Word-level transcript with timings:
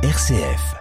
RCF. 0.00 0.76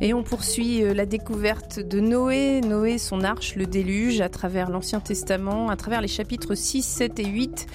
Et 0.00 0.14
on 0.14 0.22
poursuit 0.22 0.84
euh, 0.84 0.94
la 0.94 1.06
découverte 1.06 1.80
de 1.80 1.98
Noé, 1.98 2.60
Noé, 2.60 2.98
son 2.98 3.24
arche, 3.24 3.56
le 3.56 3.66
déluge, 3.66 4.20
à 4.20 4.28
travers 4.28 4.70
l'Ancien 4.70 5.00
Testament, 5.00 5.68
à 5.68 5.74
travers 5.74 6.00
les 6.00 6.06
chapitres 6.06 6.54
6, 6.54 6.82
7 6.82 7.18
et 7.18 7.26
8 7.26 7.66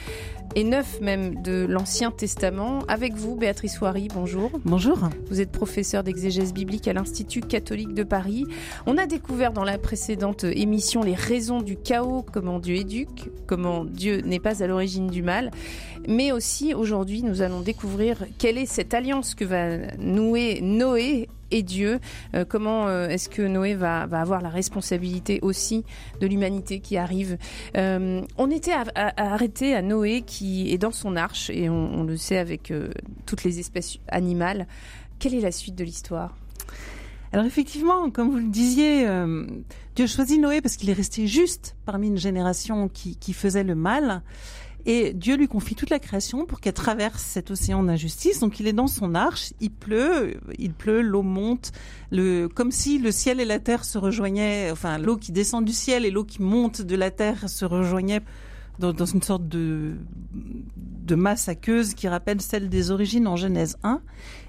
et 0.56 0.64
9 0.64 1.02
même 1.02 1.42
de 1.42 1.66
l'Ancien 1.68 2.12
Testament. 2.12 2.80
Avec 2.88 3.14
vous, 3.14 3.36
Béatrice 3.36 3.78
Soary, 3.78 4.08
bonjour. 4.14 4.52
Bonjour. 4.66 4.98
Vous 5.30 5.42
êtes 5.42 5.52
professeur 5.52 6.04
d'exégèse 6.04 6.54
biblique 6.54 6.88
à 6.88 6.94
l'Institut 6.94 7.42
catholique 7.42 7.94
de 7.94 8.04
Paris. 8.04 8.46
On 8.86 8.98
a 8.98 9.06
découvert 9.06 9.54
dans 9.54 9.64
la 9.64 9.78
précédente 9.78 10.44
émission 10.44 11.04
les 11.04 11.16
raisons 11.16 11.62
du 11.62 11.78
chaos, 11.78 12.26
comment 12.32 12.60
Dieu 12.60 12.76
éduque, 12.76 13.30
comment 13.48 13.86
Dieu 13.86 14.22
n'est 14.22 14.40
pas 14.40 14.64
à 14.64 14.68
l'origine 14.68 15.08
du 15.08 15.22
mal. 15.22 15.52
Mais 16.08 16.32
aussi, 16.32 16.74
aujourd'hui, 16.74 17.24
nous 17.24 17.42
allons 17.42 17.62
découvrir 17.62 18.26
quelle 18.38 18.58
est 18.58 18.66
cette 18.66 18.94
alliance 18.94 19.36
que 19.36 19.46
va 19.46 19.96
nouer 19.98 20.60
Noé 20.62 21.30
et 21.54 21.64
Dieu. 21.64 22.00
Euh, 22.36 22.44
comment 22.48 22.88
euh, 22.88 23.08
est-ce 23.08 23.30
que 23.30 23.42
Noé 23.42 23.76
va, 23.76 24.02
avoir 24.02 24.42
la 24.42 24.50
responsabilité 24.50 25.40
aussi 25.42 25.86
de 26.20 26.28
l'humanité 26.28 26.80
qui 26.80 26.98
arrive 26.98 27.38
euh, 27.78 28.22
On 28.38 28.52
était 28.52 28.74
arrêté 28.96 29.76
à 29.76 29.82
Noé 29.82 30.24
qui 30.26 30.74
est 30.74 30.78
dans 30.78 30.92
son 30.92 31.16
arche 31.16 31.50
et 31.50 31.70
on, 31.70 32.04
le 32.04 32.18
sait 32.18 32.38
avec 32.38 32.74
toutes 33.26 33.44
les 33.44 33.60
espèces 33.60 33.98
animales. 34.10 34.68
Quelle 35.20 35.36
est 35.36 35.42
la 35.42 35.52
suite 35.52 35.76
de 35.76 35.84
l'histoire? 35.84 36.36
Alors 37.32 37.46
effectivement, 37.46 38.10
comme 38.10 38.30
vous 38.30 38.38
le 38.38 38.50
disiez, 38.50 39.08
Dieu 39.96 40.08
choisit 40.08 40.42
Noé 40.42 40.62
parce 40.62 40.76
qu'il 40.76 40.90
est 40.90 40.94
resté 40.94 41.28
juste 41.28 41.76
parmi 41.86 42.08
une 42.08 42.18
génération 42.18 42.90
qui 42.90 43.34
faisait 43.34 43.64
le 43.64 43.76
mal. 43.76 44.22
Et 44.86 45.14
Dieu 45.14 45.36
lui 45.36 45.48
confie 45.48 45.76
toute 45.76 45.90
la 45.90 46.00
création 46.00 46.46
pour 46.46 46.60
qu'elle 46.60 46.74
traverse 46.74 47.24
cet 47.24 47.52
océan 47.52 47.84
d'injustice. 47.84 48.40
Donc 48.40 48.60
il 48.60 48.68
est 48.68 48.74
dans 48.74 48.88
son 48.88 49.16
arche, 49.16 49.54
il 49.62 49.72
pleut, 49.72 50.36
il 50.58 50.74
pleut, 50.74 51.02
l'eau 51.02 51.22
monte, 51.22 51.72
le, 52.12 52.48
comme 52.48 52.72
si 52.72 53.00
le 53.00 53.12
ciel 53.12 53.40
et 53.40 53.46
la 53.46 53.60
terre 53.60 53.86
se 53.86 53.98
rejoignaient, 53.98 54.70
enfin 54.72 54.98
l'eau 54.98 55.16
qui 55.16 55.32
descend 55.32 55.64
du 55.64 55.74
ciel 55.74 56.06
et 56.06 56.12
l'eau 56.12 56.26
qui 56.26 56.42
monte 56.42 56.82
de 56.82 56.96
la 56.96 57.12
terre 57.12 57.50
se 57.50 57.64
rejoignaient 57.64 58.22
dans, 58.80 59.06
une 59.06 59.22
sorte 59.22 59.48
de, 59.48 59.94
de 60.34 61.16
masse 61.16 61.48
aqueuse 61.48 61.94
qui 61.94 62.08
rappelle 62.08 62.42
celle 62.42 62.70
des 62.70 62.92
origines 62.92 63.28
en 63.28 63.36
Genèse 63.36 63.78
1. 63.84 64.02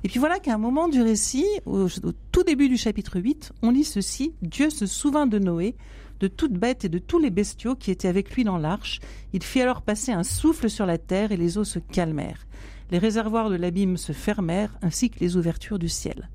Et 0.02 0.08
puis 0.08 0.18
voilà 0.18 0.38
qu'à 0.38 0.54
un 0.54 0.58
moment 0.58 0.88
du 0.88 1.02
récit, 1.02 1.46
au, 1.66 1.86
au 1.86 2.12
tout 2.32 2.42
début 2.42 2.68
du 2.68 2.76
chapitre 2.76 3.20
8, 3.20 3.52
on 3.62 3.70
lit 3.70 3.84
ceci, 3.84 4.34
Dieu 4.42 4.70
se 4.70 4.86
souvint 4.86 5.26
de 5.26 5.38
Noé, 5.38 5.76
de 6.24 6.28
toute 6.28 6.54
bête 6.54 6.86
et 6.86 6.88
de 6.88 6.98
tous 6.98 7.18
les 7.18 7.28
bestiaux 7.28 7.74
qui 7.74 7.90
étaient 7.90 8.08
avec 8.08 8.34
lui 8.34 8.44
dans 8.44 8.56
l'arche. 8.56 9.00
Il 9.34 9.42
fit 9.42 9.60
alors 9.60 9.82
passer 9.82 10.10
un 10.10 10.22
souffle 10.22 10.70
sur 10.70 10.86
la 10.86 10.96
terre 10.96 11.32
et 11.32 11.36
les 11.36 11.58
eaux 11.58 11.64
se 11.64 11.78
calmèrent. 11.78 12.46
Les 12.90 12.96
réservoirs 12.96 13.50
de 13.50 13.56
l'abîme 13.56 13.98
se 13.98 14.12
fermèrent 14.12 14.74
ainsi 14.80 15.10
que 15.10 15.20
les 15.20 15.36
ouvertures 15.36 15.78
du 15.78 15.90
ciel. 15.90 16.30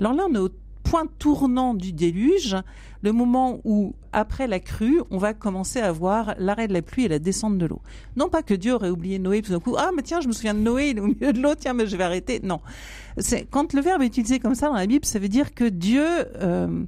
Alors 0.00 0.14
là, 0.14 0.24
on 0.30 0.34
est 0.34 0.38
au 0.38 0.48
point 0.82 1.04
tournant 1.18 1.74
du 1.74 1.92
déluge, 1.92 2.56
le 3.02 3.12
moment 3.12 3.60
où, 3.64 3.94
après 4.14 4.46
la 4.46 4.60
crue, 4.60 5.02
on 5.10 5.18
va 5.18 5.34
commencer 5.34 5.80
à 5.80 5.92
voir 5.92 6.34
l'arrêt 6.38 6.66
de 6.66 6.72
la 6.72 6.80
pluie 6.80 7.04
et 7.04 7.08
la 7.08 7.18
descente 7.18 7.58
de 7.58 7.66
l'eau. 7.66 7.82
Non 8.16 8.30
pas 8.30 8.42
que 8.42 8.54
Dieu 8.54 8.72
aurait 8.72 8.88
oublié 8.88 9.18
Noé 9.18 9.42
tout 9.42 9.52
d'un 9.52 9.60
coup, 9.60 9.76
ah 9.76 9.90
mais 9.94 10.02
tiens, 10.02 10.22
je 10.22 10.28
me 10.28 10.32
souviens 10.32 10.54
de 10.54 10.60
Noé, 10.60 10.88
il 10.88 10.96
est 10.96 11.00
au 11.02 11.08
milieu 11.08 11.34
de 11.34 11.42
l'eau, 11.42 11.54
tiens, 11.54 11.74
mais 11.74 11.86
je 11.86 11.94
vais 11.98 12.04
arrêter. 12.04 12.40
Non. 12.42 12.60
C'est, 13.18 13.44
quand 13.44 13.74
le 13.74 13.82
verbe 13.82 14.00
est 14.00 14.06
utilisé 14.06 14.38
comme 14.38 14.54
ça 14.54 14.68
dans 14.68 14.74
la 14.74 14.86
Bible, 14.86 15.04
ça 15.04 15.18
veut 15.18 15.28
dire 15.28 15.52
que 15.52 15.64
Dieu... 15.64 16.06
Euh, 16.36 16.84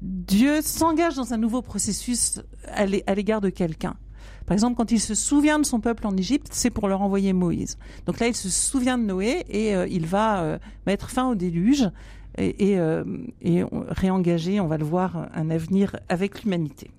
Dieu 0.00 0.60
s'engage 0.62 1.16
dans 1.16 1.32
un 1.32 1.38
nouveau 1.38 1.62
processus 1.62 2.40
à 2.66 2.86
l'égard 2.86 3.40
de 3.40 3.50
quelqu'un. 3.50 3.96
Par 4.46 4.54
exemple, 4.54 4.76
quand 4.76 4.92
il 4.92 5.00
se 5.00 5.14
souvient 5.14 5.58
de 5.58 5.66
son 5.66 5.78
peuple 5.78 6.06
en 6.06 6.16
Égypte, 6.16 6.48
c'est 6.52 6.70
pour 6.70 6.88
leur 6.88 7.02
envoyer 7.02 7.34
Moïse. 7.34 7.76
Donc 8.06 8.18
là, 8.18 8.28
il 8.28 8.34
se 8.34 8.48
souvient 8.48 8.96
de 8.96 9.04
Noé 9.04 9.44
et 9.50 9.76
euh, 9.76 9.86
il 9.86 10.06
va 10.06 10.42
euh, 10.42 10.58
mettre 10.86 11.10
fin 11.10 11.28
au 11.28 11.34
déluge 11.34 11.90
et, 12.38 12.78
euh, 12.78 13.04
et 13.42 13.62
réengager, 13.88 14.60
on 14.60 14.66
va 14.66 14.78
le 14.78 14.84
voir, 14.84 15.28
un 15.34 15.50
avenir 15.50 15.96
avec 16.08 16.44
l'humanité. 16.44 16.90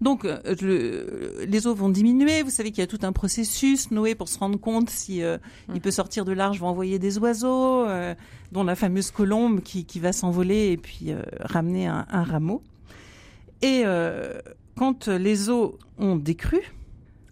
Donc 0.00 0.24
le, 0.24 1.44
les 1.46 1.66
eaux 1.66 1.74
vont 1.74 1.90
diminuer. 1.90 2.42
Vous 2.42 2.50
savez 2.50 2.70
qu'il 2.70 2.80
y 2.80 2.84
a 2.84 2.86
tout 2.86 3.00
un 3.02 3.12
processus. 3.12 3.90
Noé, 3.90 4.14
pour 4.14 4.28
se 4.28 4.38
rendre 4.38 4.58
compte 4.58 4.88
si 4.88 5.22
euh, 5.22 5.36
mmh. 5.68 5.72
il 5.74 5.80
peut 5.80 5.90
sortir 5.90 6.24
de 6.24 6.32
l'arche, 6.32 6.58
va 6.58 6.66
envoyer 6.66 6.98
des 6.98 7.18
oiseaux, 7.18 7.84
euh, 7.86 8.14
dont 8.52 8.64
la 8.64 8.76
fameuse 8.76 9.10
colombe 9.10 9.60
qui, 9.60 9.84
qui 9.84 10.00
va 10.00 10.12
s'envoler 10.12 10.72
et 10.72 10.76
puis 10.76 11.12
euh, 11.12 11.22
ramener 11.40 11.86
un, 11.86 12.06
un, 12.10 12.22
rameau. 12.22 12.62
Et 13.62 13.84
quand 14.74 15.08
les 15.08 15.50
eaux 15.50 15.78
ont 15.98 16.16
décru, 16.16 16.62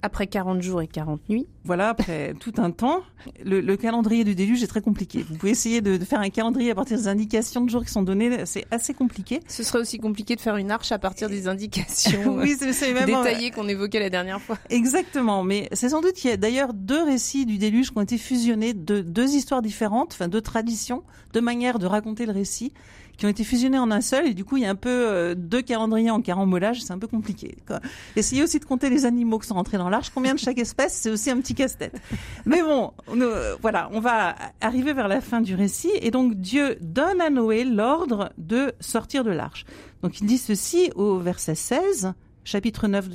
après 0.02 0.26
40 0.26 0.62
jours 0.62 0.82
et 0.82 0.86
40 0.86 1.28
nuits. 1.28 1.46
Voilà, 1.64 1.90
après 1.90 2.34
tout 2.40 2.54
un 2.58 2.70
temps. 2.70 3.02
Le, 3.44 3.60
le, 3.60 3.76
calendrier 3.76 4.24
du 4.24 4.34
déluge 4.34 4.62
est 4.62 4.68
très 4.68 4.80
compliqué. 4.80 5.24
Vous 5.28 5.36
pouvez 5.36 5.52
essayer 5.52 5.80
de, 5.80 5.96
de, 5.96 6.04
faire 6.04 6.20
un 6.20 6.30
calendrier 6.30 6.70
à 6.70 6.74
partir 6.74 6.96
des 6.96 7.08
indications 7.08 7.64
de 7.64 7.70
jours 7.70 7.84
qui 7.84 7.90
sont 7.90 8.02
données. 8.02 8.44
C'est 8.46 8.66
assez 8.70 8.94
compliqué. 8.94 9.40
Ce 9.48 9.62
serait 9.62 9.80
aussi 9.80 9.98
compliqué 9.98 10.36
de 10.36 10.40
faire 10.40 10.56
une 10.56 10.70
arche 10.70 10.92
à 10.92 10.98
partir 10.98 11.28
des 11.28 11.48
indications 11.48 12.36
oui, 12.38 12.56
c'est 12.58 12.92
même 12.92 13.06
détaillées 13.06 13.50
qu'on 13.50 13.68
évoquait 13.68 14.00
la 14.00 14.10
dernière 14.10 14.40
fois. 14.40 14.58
Exactement. 14.70 15.42
Mais 15.42 15.68
c'est 15.72 15.90
sans 15.90 16.00
doute 16.00 16.14
qu'il 16.14 16.30
y 16.30 16.32
a 16.32 16.36
d'ailleurs 16.36 16.74
deux 16.74 17.02
récits 17.02 17.46
du 17.46 17.58
déluge 17.58 17.90
qui 17.90 17.98
ont 17.98 18.02
été 18.02 18.18
fusionnés 18.18 18.74
de 18.74 19.00
deux 19.00 19.34
histoires 19.34 19.62
différentes, 19.62 20.12
enfin 20.12 20.28
deux 20.28 20.40
traditions, 20.40 21.02
deux 21.32 21.40
manières 21.40 21.78
de 21.78 21.86
raconter 21.86 22.26
le 22.26 22.32
récit 22.32 22.72
qui 23.18 23.26
ont 23.26 23.28
été 23.28 23.44
fusionnés 23.44 23.78
en 23.78 23.90
un 23.90 24.00
seul 24.00 24.28
et 24.28 24.34
du 24.34 24.44
coup 24.44 24.56
il 24.56 24.62
y 24.62 24.66
a 24.66 24.70
un 24.70 24.76
peu 24.76 24.88
euh, 24.88 25.34
deux 25.36 25.60
calendriers 25.60 26.10
en 26.10 26.22
carambolage, 26.22 26.82
c'est 26.82 26.92
un 26.92 26.98
peu 26.98 27.08
compliqué. 27.08 27.56
Quoi. 27.66 27.80
Essayez 28.16 28.42
aussi 28.42 28.60
de 28.60 28.64
compter 28.64 28.88
les 28.88 29.04
animaux 29.04 29.38
qui 29.38 29.48
sont 29.48 29.54
rentrés 29.54 29.76
dans 29.76 29.90
l'arche, 29.90 30.10
combien 30.10 30.34
de 30.34 30.38
chaque 30.38 30.58
espèce, 30.58 30.94
c'est 30.94 31.10
aussi 31.10 31.30
un 31.30 31.36
petit 31.38 31.54
casse-tête. 31.54 32.00
Mais 32.46 32.62
bon, 32.62 32.92
euh, 33.10 33.56
voilà, 33.60 33.90
on 33.92 34.00
va 34.00 34.36
arriver 34.60 34.92
vers 34.92 35.08
la 35.08 35.20
fin 35.20 35.40
du 35.40 35.54
récit 35.54 35.90
et 36.00 36.10
donc 36.10 36.34
Dieu 36.34 36.78
donne 36.80 37.20
à 37.20 37.28
Noé 37.28 37.64
l'ordre 37.64 38.32
de 38.38 38.72
sortir 38.80 39.24
de 39.24 39.30
l'arche. 39.30 39.66
Donc 40.02 40.20
il 40.20 40.26
dit 40.26 40.38
ceci 40.38 40.90
au 40.94 41.18
verset 41.18 41.56
16 41.56 42.14
chapitre 42.44 42.88
9, 42.88 43.08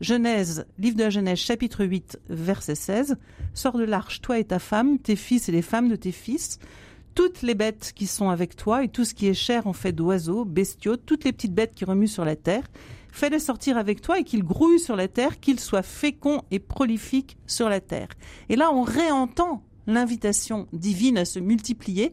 Genèse, 0.00 0.66
livre 0.78 0.96
de 0.96 1.04
la 1.04 1.10
Genèse, 1.10 1.38
chapitre 1.38 1.84
8, 1.84 2.18
verset 2.28 2.74
16. 2.74 3.16
Sors 3.54 3.78
de 3.78 3.84
l'arche, 3.84 4.20
toi 4.20 4.40
et 4.40 4.44
ta 4.44 4.58
femme, 4.58 4.98
tes 4.98 5.14
fils 5.14 5.48
et 5.48 5.52
les 5.52 5.62
femmes 5.62 5.88
de 5.88 5.94
tes 5.94 6.10
fils, 6.10 6.58
toutes 7.16 7.40
les 7.40 7.54
bêtes 7.54 7.92
qui 7.96 8.06
sont 8.06 8.28
avec 8.28 8.54
toi 8.54 8.84
et 8.84 8.88
tout 8.88 9.04
ce 9.04 9.14
qui 9.14 9.26
est 9.26 9.34
cher 9.34 9.66
en 9.66 9.72
fait 9.72 9.90
d'oiseaux, 9.90 10.44
bestiaux, 10.44 10.96
toutes 10.96 11.24
les 11.24 11.32
petites 11.32 11.54
bêtes 11.54 11.74
qui 11.74 11.86
remuent 11.86 12.06
sur 12.06 12.26
la 12.26 12.36
terre. 12.36 12.62
Fais-les 13.10 13.38
sortir 13.38 13.78
avec 13.78 14.02
toi 14.02 14.18
et 14.18 14.24
qu'ils 14.24 14.44
grouillent 14.44 14.78
sur 14.78 14.94
la 14.94 15.08
terre, 15.08 15.40
qu'ils 15.40 15.58
soient 15.58 15.82
féconds 15.82 16.42
et 16.50 16.58
prolifiques 16.58 17.38
sur 17.46 17.70
la 17.70 17.80
terre. 17.80 18.08
Et 18.50 18.56
là, 18.56 18.70
on 18.70 18.82
réentend 18.82 19.62
l'invitation 19.86 20.68
divine 20.74 21.16
à 21.16 21.24
se 21.24 21.38
multiplier 21.38 22.12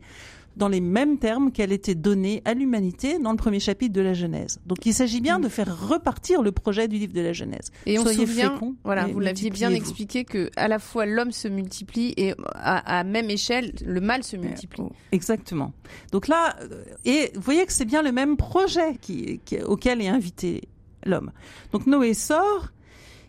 dans 0.56 0.68
les 0.68 0.81
mêmes 0.81 1.18
termes 1.18 1.52
qu'elle 1.52 1.72
était 1.72 1.96
donnée 1.96 2.41
à 2.46 2.53
l'humanité 2.53 3.19
dans 3.19 3.31
le 3.31 3.38
premier 3.38 3.59
chapitre 3.59 3.94
de 3.94 4.02
la 4.02 4.14
Genèse. 4.14 4.59
Donc 4.66 4.86
il 4.86 4.94
s'agit 4.94 5.22
bien 5.22 5.40
de 5.40 5.50
faire 5.50 5.90
repartir 5.90 6.41
le 6.41 6.52
projet 6.52 6.88
du 6.88 6.97
livre 6.97 7.14
de 7.14 7.22
la 7.22 7.34
Genèse. 7.34 7.72
Et 7.86 7.97
on 7.97 8.03
Soyez 8.03 8.19
se 8.19 8.25
souvient, 8.25 8.59
voilà, 8.84 9.08
vous 9.08 9.19
l'aviez 9.19 9.50
bien 9.50 9.72
expliqué 9.72 10.25
que 10.25 10.50
à 10.56 10.68
la 10.68 10.80
fois 10.80 11.06
l'homme 11.06 11.31
se 11.31 11.47
multiplie 11.47 12.14
et 12.18 12.34
à, 12.53 13.00
à, 13.00 13.03
même 13.03 13.30
échelle 13.30 13.74
le 13.86 14.02
mal 14.02 14.24
se 14.24 14.38
multiplie. 14.38 14.84
Exactement. 15.12 15.74
Donc 16.12 16.28
là, 16.28 16.56
euh, 16.62 16.84
et 17.06 17.31
vous 17.35 17.41
voyez 17.41 17.66
que 17.66 17.74
c'est 17.74 17.85
bien 17.85 18.02
le 18.02 18.12
même 18.12 18.38
projet 18.38 18.97
qui, 19.02 19.40
qui, 19.46 19.62
auquel 19.62 20.02
est 20.02 20.08
invité 20.08 20.62
l'homme. 21.06 21.31
Donc 21.72 21.88
Noé 21.88 22.14
sort. 22.14 22.70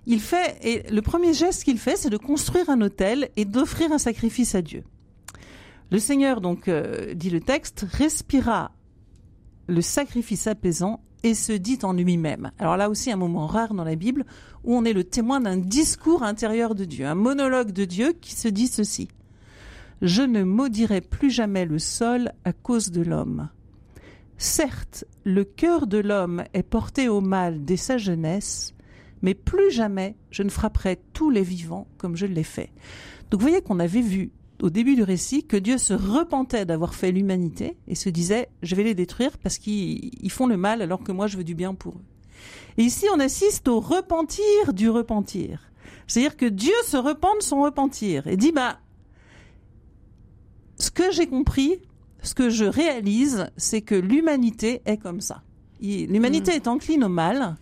Il 0.07 0.21
fait, 0.21 0.59
et 0.63 0.83
le 0.91 1.01
premier 1.01 1.33
geste 1.33 1.65
qu'il 1.65 1.79
fait, 1.79 1.97
c'est 1.97 2.11
de 2.11 2.19
construire 2.19 2.69
un 2.69 2.83
hôtel 2.83 3.31
et 3.37 3.47
d'offrir 3.47 3.91
un 3.91 3.97
sacrifice 3.97 4.55
à 4.55 4.61
Dieu. 4.61 4.85
Le 5.91 5.99
Seigneur, 5.99 6.41
donc, 6.41 6.69
euh, 6.69 7.15
dit 7.15 7.31
le 7.31 7.41
texte, 7.41 7.87
respira 7.91 8.73
le 9.67 9.81
sacrifice 9.81 10.47
apaisant 10.47 11.01
et 11.25 11.35
se 11.35 11.53
dit 11.53 11.79
en 11.83 11.95
lui-même. 11.95 12.51
Alors 12.59 12.77
là 12.77 12.91
aussi 12.91 13.11
un 13.11 13.17
moment 13.17 13.47
rare 13.47 13.75
dans 13.75 13.85
la 13.85 13.97
Bible 13.97 14.25
où 14.63 14.75
on 14.75 14.85
est 14.85 14.93
le 14.93 15.05
témoin 15.05 15.41
d'un 15.41 15.57
discours 15.57 16.23
intérieur 16.23 16.75
de 16.75 16.85
Dieu, 16.85 17.07
un 17.07 17.15
monologue 17.15 17.73
de 17.73 17.87
Dieu 17.87 18.13
qui 18.13 18.35
se 18.35 18.47
dit 18.47 18.67
ceci. 18.67 19.09
Je 20.03 20.23
ne 20.23 20.43
maudirai 20.43 21.01
plus 21.01 21.31
jamais 21.31 21.65
le 21.65 21.79
sol 21.79 22.33
à 22.45 22.53
cause 22.53 22.91
de 22.91 23.01
l'homme. 23.01 23.49
Certes, 24.37 25.05
le 25.25 25.45
cœur 25.45 25.87
de 25.87 25.99
l'homme 25.99 26.45
est 26.53 26.63
porté 26.63 27.09
au 27.09 27.23
mal 27.23 27.65
dès 27.65 27.79
sa 27.79 27.97
jeunesse, 27.97 28.75
mais 29.23 29.33
plus 29.33 29.71
jamais 29.71 30.17
je 30.31 30.43
ne 30.43 30.51
frapperai 30.51 31.01
tous 31.15 31.31
les 31.31 31.43
vivants 31.43 31.87
comme 31.97 32.17
je 32.17 32.27
l'ai 32.27 32.43
fait. 32.43 32.71
Donc 33.31 33.41
vous 33.41 33.49
voyez 33.49 33.63
qu'on 33.63 33.81
avait 33.81 34.03
vu 34.03 34.31
au 34.63 34.71
début 34.71 34.95
du 34.95 35.03
récit 35.03 35.45
que 35.45 35.57
Dieu 35.57 35.79
se 35.79 35.95
repentait 35.95 36.65
d'avoir 36.65 36.95
fait 36.95 37.13
l'humanité 37.13 37.77
et 37.89 37.95
se 37.95 38.09
disait 38.09 38.49
je 38.63 38.75
vais 38.75 38.85
les 38.85 38.95
détruire 38.95 39.37
parce 39.39 39.59
qu'ils 39.59 40.31
font 40.31 40.47
le 40.47 40.57
mal 40.57 40.83
alors 40.83 41.03
que 41.03 41.13
moi 41.13 41.27
je 41.27 41.37
veux 41.37 41.45
du 41.45 41.55
bien 41.55 41.75
pour 41.75 41.95
eux. 41.95 42.05
Et 42.79 42.83
ici 42.83 43.07
on 43.15 43.21
assiste 43.21 43.69
au 43.69 43.81
repentir 43.81 44.73
du 44.73 44.89
repentir. 44.89 45.71
C'est-à-dire 46.07 46.37
que 46.37 46.47
Dieu 46.47 46.75
se 46.85 46.97
repent 46.97 47.39
de 47.39 47.43
son 47.43 47.63
repentir 47.63 48.27
et 48.27 48.37
dit 48.37 48.53
bah 48.53 48.79
ce 50.79 50.91
que 50.91 51.11
j'ai 51.13 51.27
compris, 51.27 51.81
ce 52.23 52.35
que 52.35 52.51
je 52.51 52.65
réalise, 52.65 53.51
c'est 53.57 53.83
que 53.83 53.95
l'humanité 53.95 54.83
est 54.87 54.97
comme 54.97 55.21
ça. 55.21 55.43
L'humanité 55.81 56.53
est 56.53 56.69
encline 56.69 57.05
au 57.05 57.09
mal. 57.09 57.57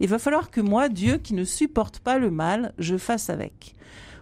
Il 0.00 0.08
va 0.08 0.18
falloir 0.18 0.50
que 0.50 0.60
moi, 0.60 0.88
Dieu, 0.88 1.18
qui 1.18 1.34
ne 1.34 1.44
supporte 1.44 2.00
pas 2.00 2.18
le 2.18 2.30
mal, 2.30 2.72
je 2.78 2.96
fasse 2.96 3.30
avec. 3.30 3.74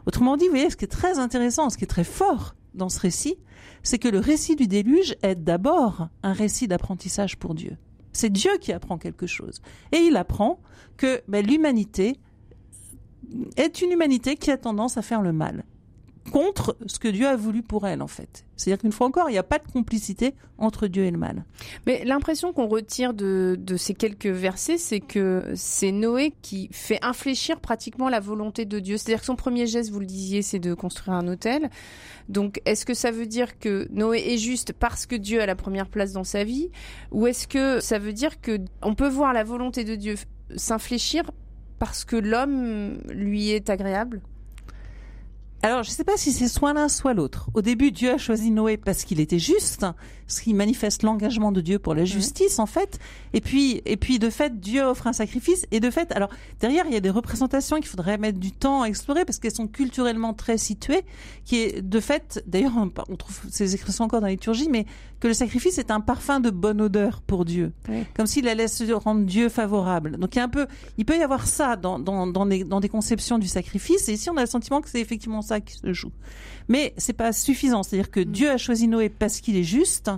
Autrement 0.06 0.36
dit, 0.36 0.44
vous 0.46 0.52
voyez, 0.52 0.70
ce 0.70 0.76
qui 0.76 0.84
est 0.84 0.88
très 0.88 1.18
intéressant, 1.18 1.70
ce 1.70 1.76
qui 1.76 1.84
est 1.84 1.88
très 1.88 2.04
fort 2.04 2.54
dans 2.74 2.88
ce 2.88 3.00
récit, 3.00 3.36
c'est 3.82 3.98
que 3.98 4.08
le 4.08 4.18
récit 4.18 4.56
du 4.56 4.66
déluge 4.66 5.16
est 5.22 5.36
d'abord 5.36 6.08
un 6.22 6.32
récit 6.32 6.68
d'apprentissage 6.68 7.36
pour 7.36 7.54
Dieu. 7.54 7.76
C'est 8.12 8.30
Dieu 8.30 8.50
qui 8.60 8.72
apprend 8.72 8.98
quelque 8.98 9.26
chose. 9.26 9.60
Et 9.92 9.98
il 9.98 10.16
apprend 10.16 10.60
que 10.96 11.22
ben, 11.28 11.46
l'humanité 11.46 12.16
est 13.56 13.82
une 13.82 13.92
humanité 13.92 14.36
qui 14.36 14.50
a 14.50 14.56
tendance 14.56 14.96
à 14.96 15.02
faire 15.02 15.22
le 15.22 15.32
mal 15.32 15.64
contre 16.28 16.76
ce 16.86 16.98
que 16.98 17.08
Dieu 17.08 17.26
a 17.26 17.36
voulu 17.36 17.62
pour 17.62 17.86
elle, 17.86 18.02
en 18.02 18.06
fait. 18.06 18.44
C'est-à-dire 18.56 18.80
qu'une 18.80 18.92
fois 18.92 19.06
encore, 19.06 19.30
il 19.30 19.32
n'y 19.32 19.38
a 19.38 19.44
pas 19.44 19.58
de 19.58 19.70
complicité 19.70 20.34
entre 20.58 20.88
Dieu 20.88 21.04
et 21.04 21.10
le 21.10 21.18
mal. 21.18 21.44
Mais 21.86 22.04
l'impression 22.04 22.52
qu'on 22.52 22.66
retire 22.66 23.14
de, 23.14 23.56
ces 23.76 23.94
quelques 23.94 24.26
versets, 24.26 24.78
c'est 24.78 25.00
que 25.00 25.52
c'est 25.54 25.92
Noé 25.92 26.32
qui 26.42 26.68
fait 26.72 26.98
infléchir 27.02 27.60
pratiquement 27.60 28.08
la 28.08 28.20
volonté 28.20 28.64
de 28.64 28.78
Dieu. 28.78 28.96
C'est-à-dire 28.96 29.20
que 29.20 29.26
son 29.26 29.36
premier 29.36 29.66
geste, 29.66 29.90
vous 29.90 30.00
le 30.00 30.06
disiez, 30.06 30.42
c'est 30.42 30.58
de 30.58 30.74
construire 30.74 31.16
un 31.16 31.28
hôtel. 31.28 31.70
Donc, 32.28 32.60
est-ce 32.64 32.84
que 32.84 32.94
ça 32.94 33.10
veut 33.10 33.26
dire 33.26 33.58
que 33.58 33.86
Noé 33.90 34.22
est 34.26 34.38
juste 34.38 34.72
parce 34.72 35.06
que 35.06 35.14
Dieu 35.14 35.40
a 35.40 35.46
la 35.46 35.56
première 35.56 35.88
place 35.88 36.12
dans 36.12 36.24
sa 36.24 36.44
vie? 36.44 36.70
Ou 37.12 37.26
est-ce 37.26 37.46
que 37.46 37.80
ça 37.80 37.98
veut 37.98 38.12
dire 38.12 38.40
que 38.40 38.58
on 38.82 38.94
peut 38.94 39.08
voir 39.08 39.32
la 39.32 39.44
volonté 39.44 39.84
de 39.84 39.94
Dieu 39.94 40.16
s'infléchir 40.56 41.30
parce 41.78 42.04
que 42.04 42.16
l'homme 42.16 42.98
lui 43.08 43.50
est 43.50 43.70
agréable? 43.70 44.20
Alors, 45.60 45.82
je 45.82 45.90
ne 45.90 45.94
sais 45.94 46.04
pas 46.04 46.16
si 46.16 46.30
c'est 46.30 46.46
soit 46.46 46.72
l'un, 46.72 46.88
soit 46.88 47.14
l'autre. 47.14 47.48
Au 47.52 47.62
début, 47.62 47.90
Dieu 47.90 48.12
a 48.12 48.16
choisi 48.16 48.52
Noé 48.52 48.76
parce 48.76 49.02
qu'il 49.02 49.18
était 49.18 49.40
juste, 49.40 49.84
ce 50.28 50.40
qui 50.40 50.54
manifeste 50.54 51.02
l'engagement 51.02 51.50
de 51.50 51.60
Dieu 51.60 51.80
pour 51.80 51.96
la 51.96 52.04
justice, 52.04 52.60
en 52.60 52.66
fait. 52.66 53.00
Et 53.32 53.40
puis, 53.40 53.82
et 53.84 53.96
puis, 53.96 54.20
de 54.20 54.30
fait, 54.30 54.60
Dieu 54.60 54.82
offre 54.82 55.08
un 55.08 55.12
sacrifice. 55.12 55.66
Et 55.72 55.80
de 55.80 55.90
fait, 55.90 56.12
alors, 56.12 56.28
derrière, 56.60 56.86
il 56.86 56.92
y 56.92 56.96
a 56.96 57.00
des 57.00 57.10
représentations 57.10 57.78
qu'il 57.78 57.88
faudrait 57.88 58.18
mettre 58.18 58.38
du 58.38 58.52
temps 58.52 58.82
à 58.82 58.86
explorer 58.86 59.24
parce 59.24 59.40
qu'elles 59.40 59.54
sont 59.54 59.66
culturellement 59.66 60.32
très 60.32 60.58
situées, 60.58 61.04
qui 61.44 61.56
est, 61.56 61.82
de 61.82 61.98
fait, 61.98 62.40
d'ailleurs, 62.46 62.74
on, 62.76 63.16
trouve 63.16 63.40
ces 63.50 63.74
expressions 63.74 64.04
encore 64.04 64.20
dans 64.20 64.28
la 64.28 64.34
liturgie, 64.34 64.68
mais 64.70 64.86
que 65.20 65.28
le 65.28 65.34
sacrifice 65.34 65.78
est 65.78 65.90
un 65.90 66.00
parfum 66.00 66.40
de 66.40 66.50
bonne 66.50 66.80
odeur 66.80 67.20
pour 67.22 67.44
Dieu. 67.44 67.72
Comme 68.14 68.26
s'il 68.26 68.48
allait 68.48 68.68
se 68.68 68.90
rendre 68.92 69.24
Dieu 69.24 69.48
favorable. 69.48 70.16
Donc, 70.16 70.34
il 70.34 70.38
y 70.38 70.40
a 70.40 70.44
un 70.44 70.48
peu, 70.48 70.66
il 70.96 71.04
peut 71.04 71.16
y 71.16 71.22
avoir 71.22 71.46
ça 71.46 71.76
dans, 71.76 71.98
dans, 71.98 72.26
dans, 72.26 72.46
des, 72.46 72.64
dans 72.64 72.80
des 72.80 72.88
conceptions 72.88 73.38
du 73.38 73.48
sacrifice. 73.48 74.08
Et 74.08 74.12
ici, 74.12 74.30
on 74.30 74.36
a 74.36 74.42
le 74.42 74.46
sentiment 74.46 74.80
que 74.80 74.88
c'est 74.88 75.00
effectivement 75.00 75.42
ça 75.42 75.60
qui 75.60 75.74
se 75.74 75.92
joue. 75.92 76.12
Mais 76.68 76.94
c'est 76.96 77.12
pas 77.12 77.32
suffisant. 77.32 77.82
C'est-à-dire 77.82 78.10
que 78.10 78.20
mm. 78.20 78.24
Dieu 78.26 78.50
a 78.50 78.56
choisi 78.56 78.86
Noé 78.88 79.08
parce 79.08 79.40
qu'il 79.40 79.56
est 79.56 79.64
juste. 79.64 80.10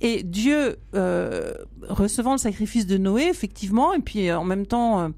Et 0.00 0.22
Dieu, 0.22 0.78
euh, 0.94 1.52
recevant 1.82 2.32
le 2.32 2.38
sacrifice 2.38 2.86
de 2.86 2.96
Noé, 2.96 3.28
effectivement, 3.28 3.92
et 3.92 4.00
puis 4.00 4.28
euh, 4.28 4.38
en 4.38 4.44
même 4.44 4.66
temps, 4.66 5.00
euh, 5.00 5.08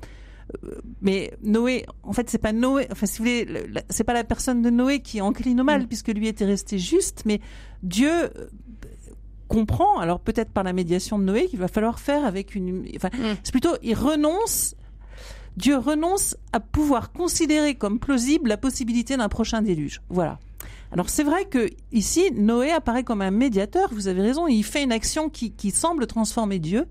mais 1.00 1.32
Noé, 1.42 1.86
en 2.02 2.12
fait, 2.12 2.28
c'est 2.28 2.38
pas 2.38 2.52
Noé, 2.52 2.86
enfin, 2.92 3.06
si 3.06 3.18
vous 3.18 3.24
voulez, 3.24 3.64
c'est 3.88 4.04
pas 4.04 4.12
la 4.12 4.24
personne 4.24 4.60
de 4.60 4.68
Noé 4.68 5.00
qui 5.00 5.18
est 5.18 5.22
encline 5.22 5.58
au 5.58 5.64
mal, 5.64 5.84
mm. 5.84 5.86
puisque 5.86 6.08
lui 6.08 6.28
était 6.28 6.44
resté 6.44 6.78
juste, 6.78 7.22
mais 7.24 7.40
Dieu 7.82 8.30
comprend, 9.48 9.98
alors 9.98 10.20
peut-être 10.20 10.50
par 10.50 10.64
la 10.64 10.72
médiation 10.72 11.18
de 11.18 11.24
Noé, 11.24 11.46
qu'il 11.46 11.58
va 11.58 11.68
falloir 11.68 11.98
faire 11.98 12.24
avec 12.24 12.54
une, 12.54 12.86
enfin, 12.96 13.10
mm. 13.12 13.36
c'est 13.42 13.52
plutôt, 13.52 13.76
il 13.82 13.94
renonce 13.94 14.74
Dieu 15.56 15.76
renonce 15.76 16.36
à 16.52 16.60
pouvoir 16.60 17.12
considérer 17.12 17.76
comme 17.76 18.00
plausible 18.00 18.48
la 18.48 18.56
possibilité 18.56 19.16
d'un 19.16 19.28
prochain 19.28 19.62
déluge. 19.62 20.02
Voilà. 20.08 20.38
Alors 20.90 21.08
c'est 21.08 21.22
vrai 21.24 21.44
que 21.44 21.70
ici 21.92 22.30
Noé 22.32 22.70
apparaît 22.70 23.04
comme 23.04 23.22
un 23.22 23.30
médiateur. 23.30 23.88
Vous 23.92 24.08
avez 24.08 24.20
raison. 24.20 24.46
Il 24.48 24.64
fait 24.64 24.82
une 24.82 24.92
action 24.92 25.28
qui, 25.28 25.52
qui 25.52 25.70
semble 25.70 26.06
transformer 26.06 26.58
Dieu. 26.58 26.86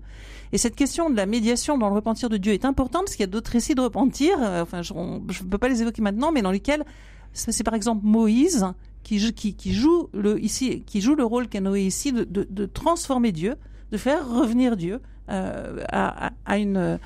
Et 0.52 0.58
cette 0.58 0.76
question 0.76 1.10
de 1.10 1.16
la 1.16 1.26
médiation 1.26 1.78
dans 1.78 1.88
le 1.88 1.94
repentir 1.94 2.28
de 2.28 2.36
Dieu 2.36 2.52
est 2.52 2.64
importante 2.64 3.04
parce 3.04 3.16
qu'il 3.16 3.22
y 3.22 3.28
a 3.28 3.32
d'autres 3.32 3.50
récits 3.50 3.74
de 3.74 3.80
repentir. 3.80 4.36
Euh, 4.40 4.62
enfin, 4.62 4.82
je 4.82 4.92
ne 4.94 5.48
peux 5.48 5.58
pas 5.58 5.68
les 5.68 5.82
évoquer 5.82 6.00
maintenant, 6.00 6.32
mais 6.32 6.42
dans 6.42 6.50
lesquels 6.50 6.84
c'est 7.32 7.64
par 7.64 7.74
exemple 7.74 8.04
Moïse 8.04 8.66
qui, 9.04 9.72
joue 9.72 10.08
le 10.12 10.42
ici, 10.42 10.82
qui 10.84 11.00
joue 11.00 11.14
le 11.14 11.24
rôle 11.24 11.48
qu'a 11.48 11.60
Noé 11.60 11.82
ici 11.82 12.12
de, 12.12 12.66
transformer 12.66 13.30
Dieu, 13.30 13.54
de 13.92 13.96
faire 13.96 14.28
revenir 14.28 14.76
Dieu 14.76 15.00
euh, 15.28 15.84
à, 15.92 16.58
une 16.58 16.98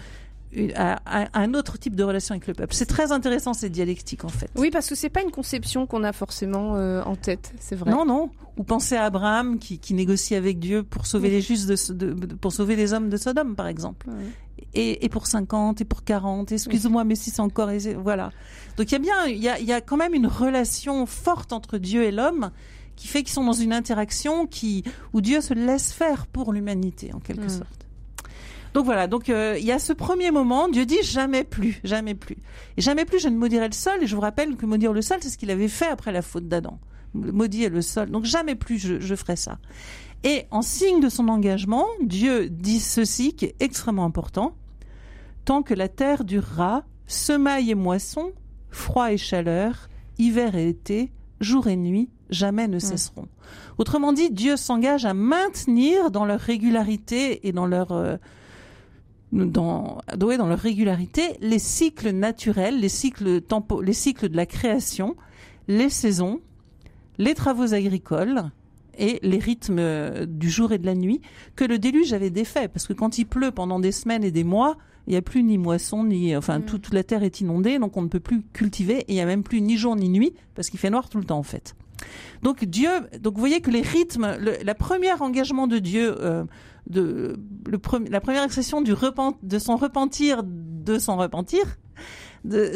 à, 0.75 1.29
un 1.35 1.55
autre 1.55 1.79
type 1.79 1.95
de 1.95 2.05
relation 2.05 2.33
avec 2.35 2.47
le 2.47 2.55
peuple. 2.55 2.75
C'est 2.75 2.87
très 2.87 3.13
intéressant 3.13 3.55
cette 3.55 3.73
dialectique 3.73 4.25
en 4.25 4.29
fait. 4.29 4.51
Oui, 4.57 4.71
parce 4.71 4.89
que 4.89 4.95
c'est 4.95 5.11
pas 5.11 5.23
une 5.23 5.31
conception 5.31 5.87
qu'on 5.87 6.05
a 6.05 6.13
forcément 6.13 6.77
euh, 6.77 7.03
en 7.05 7.17
tête, 7.17 7.53
c'est 7.61 7.77
vrai. 7.77 7.91
Non, 7.91 8.05
non. 8.05 8.31
Ou 8.57 8.65
penser 8.65 8.97
à 8.97 9.05
Abraham 9.05 9.59
qui, 9.59 9.79
qui 9.79 9.95
négocie 9.95 10.35
avec 10.35 10.59
Dieu 10.59 10.83
pour 10.83 11.07
sauver 11.07 11.31
les 11.31 11.41
justes, 11.41 11.93
de, 11.93 12.13
pour 12.37 12.53
sauver 12.53 12.77
les 12.77 12.93
hommes 12.93 13.09
de 13.09 13.17
Sodome, 13.17 13.55
par 13.55 13.69
exemple. 13.69 14.09
Et, 14.75 15.05
et, 15.05 15.09
pour 15.09 15.27
50 15.27 15.81
et 15.81 15.85
pour 15.85 16.03
40. 16.03 16.51
Excuse-moi, 16.51 17.05
mais 17.05 17.15
si 17.15 17.31
c'est 17.31 17.41
encore 17.41 17.71
voilà. 18.03 18.33
Donc 18.77 18.91
il 18.91 18.93
y 18.93 18.97
a 18.97 18.99
bien, 18.99 19.27
il 19.27 19.39
y 19.39 19.49
a, 19.49 19.59
il 19.61 19.67
y 19.67 19.73
a 19.73 19.81
quand 19.81 19.97
même 19.97 20.15
une 20.15 20.27
relation 20.27 21.07
forte 21.07 21.53
entre 21.53 21.79
Dieu 21.79 22.03
et 22.03 22.11
l'homme 22.11 22.51
qui 22.97 23.07
fait 23.07 23.23
qu'ils 23.23 23.33
sont 23.33 23.45
dans 23.45 23.53
une 23.53 23.73
interaction 23.73 24.47
qui 24.47 24.83
où 25.13 25.21
Dieu 25.21 25.41
se 25.41 25.55
laisse 25.55 25.93
faire 25.93 26.27
pour 26.27 26.53
l'humanité 26.53 27.13
en 27.15 27.21
quelque 27.21 27.49
sorte. 27.49 27.88
Donc 28.75 28.85
voilà, 28.85 29.07
donc 29.07 29.29
euh, 29.29 29.57
il 29.59 29.65
y 29.65 29.73
a 29.73 29.79
ce 29.79 29.93
premier 29.93 30.31
moment, 30.31 30.69
Dieu 30.69 30.87
dit 30.87 31.03
jamais 31.03 31.45
plus, 31.45 31.81
jamais 31.85 32.15
plus. 32.15 32.37
Et 32.77 32.81
jamais 32.81 33.05
plus 33.05 33.19
je 33.19 33.29
ne 33.29 33.37
maudirai 33.37 33.67
le 33.67 33.73
sol, 33.73 34.03
et 34.03 34.07
je 34.07 34.15
vous 34.15 34.21
rappelle 34.21 34.57
que 34.57 34.67
maudire 34.67 34.93
le 34.93 35.03
sol, 35.03 35.19
c'est 35.21 35.31
ce 35.31 35.39
qu'il 35.39 35.51
avait 35.51 35.69
fait 35.69 35.89
après 35.89 36.13
la 36.13 36.23
faute 36.23 36.49
d'Adam. 36.49 36.79
Maudire 37.15 37.71
le 37.71 37.83
sol. 37.83 38.11
Donc 38.11 38.25
jamais 38.25 38.55
plus 38.55 38.79
je, 38.79 39.01
je 39.01 39.15
ferai 39.15 39.37
ça. 39.37 39.59
Et 40.25 40.47
en 40.51 40.63
signe 40.63 41.01
de 41.01 41.09
son 41.09 41.29
engagement, 41.29 41.87
Dieu 42.03 42.49
dit 42.49 42.81
ceci 42.81 43.35
qui 43.35 43.47
est 43.47 43.55
extrêmement 43.61 44.05
important. 44.05 44.55
Tant 45.45 45.63
que 45.63 45.75
la 45.75 45.89
terre 45.89 46.25
durera, 46.25 46.85
semaille 47.07 47.71
et 47.71 47.75
moisson, 47.75 48.33
froid 48.71 49.13
et 49.13 49.17
chaleur, 49.17 49.89
hiver 50.19 50.57
et 50.57 50.69
été, 50.69 51.13
jour 51.41 51.69
et 51.69 51.77
nuit, 51.77 52.11
jamais 52.31 52.69
ne 52.69 52.77
mmh. 52.77 52.81
cesseront. 52.81 53.29
Autrement 53.79 54.13
dit, 54.13 54.31
Dieu 54.31 54.57
s'engage 54.57 55.05
à 55.05 55.15
maintenir 55.15 56.11
dans 56.11 56.25
leur 56.25 56.41
régularité 56.41 57.47
et 57.47 57.53
dans 57.53 57.67
leur 57.67 57.93
euh, 57.93 58.17
dans, 59.33 59.99
dans 60.17 60.47
leur 60.47 60.59
régularité 60.59 61.23
les 61.41 61.59
cycles 61.59 62.11
naturels, 62.11 62.81
les 62.81 62.89
cycles, 62.89 63.41
tempo, 63.41 63.81
les 63.83 63.93
cycles 63.93 64.29
de 64.29 64.37
la 64.37 64.47
création, 64.47 65.17
les 65.69 65.91
saisons, 65.91 66.41
les 67.19 67.35
travaux 67.35 67.75
agricoles 67.75 68.51
et 68.97 69.19
les 69.23 69.39
rythmes 69.39 70.27
du 70.27 70.51
jour 70.51 70.73
et 70.73 70.79
de 70.79 70.87
la 70.87 70.95
nuit 70.95 71.21
que 71.57 71.65
le 71.65 71.79
déluge 71.79 72.13
avait 72.13 72.31
défait. 72.31 72.69
Parce 72.69 72.87
que 72.87 72.93
quand 72.93 73.19
il 73.19 73.27
pleut 73.27 73.51
pendant 73.51 73.81
des 73.81 73.93
semaines 73.93 74.25
et 74.25 74.31
des 74.31 74.45
mois, 74.45 74.77
il 75.09 75.13
n'y 75.13 75.17
a 75.17 75.23
plus 75.23 75.43
ni 75.43 75.57
moisson, 75.57 76.05
ni, 76.05 76.37
enfin, 76.37 76.59
mm. 76.59 76.65
toute 76.67 76.93
la 76.93 77.03
terre 77.03 77.23
est 77.23 77.41
inondée, 77.41 77.79
donc 77.79 77.97
on 77.97 78.03
ne 78.03 78.09
peut 78.09 78.21
plus 78.21 78.43
cultiver, 78.53 78.99
et 78.99 79.05
il 79.09 79.15
n'y 79.15 79.23
a 79.23 79.27
même 79.27 79.43
plus 79.43 79.63
ni 79.63 79.79
jour 79.79 79.97
ni 79.97 80.11
nuit, 80.11 80.35
parce 80.55 80.69
qu'il 80.69 80.79
fait 80.79 80.91
noir 80.91 81.09
tout 81.09 81.17
le 81.17 81.25
temps, 81.25 81.39
en 81.39 81.43
fait. 81.43 81.75
Donc 82.43 82.65
Dieu, 82.65 82.91
donc 83.21 83.35
vous 83.35 83.41
voyez 83.41 83.61
que 83.61 83.71
les 83.71 83.83
rythmes, 83.83 84.37
le 84.39 84.57
la 84.63 84.75
première 84.75 85.23
engagement 85.23 85.67
de 85.67 85.79
Dieu, 85.79 86.17
euh, 86.21 86.45
de 86.89 87.37
le 87.67 87.79
la 88.11 88.21
première 88.21 88.45
expression 88.45 88.81
du 88.81 88.93
repent, 88.93 89.37
de 89.43 89.59
son 89.59 89.77
repentir, 89.77 90.43
de 90.45 90.99
son 90.99 91.17
repentir, 91.17 91.65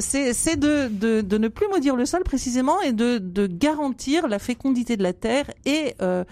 c'est 0.00 0.56
de, 0.56 0.88
de, 0.88 1.20
de, 1.20 1.38
ne 1.38 1.48
plus 1.48 1.68
maudire 1.68 1.96
le 1.96 2.04
sol 2.04 2.24
précisément 2.24 2.80
et 2.80 2.92
de, 2.92 3.18
de 3.18 3.46
garantir 3.46 4.26
la 4.26 4.38
fécondité 4.38 4.96
de 4.96 5.02
la 5.02 5.12
terre 5.12 5.50
et 5.64 5.94
euh, 6.02 6.24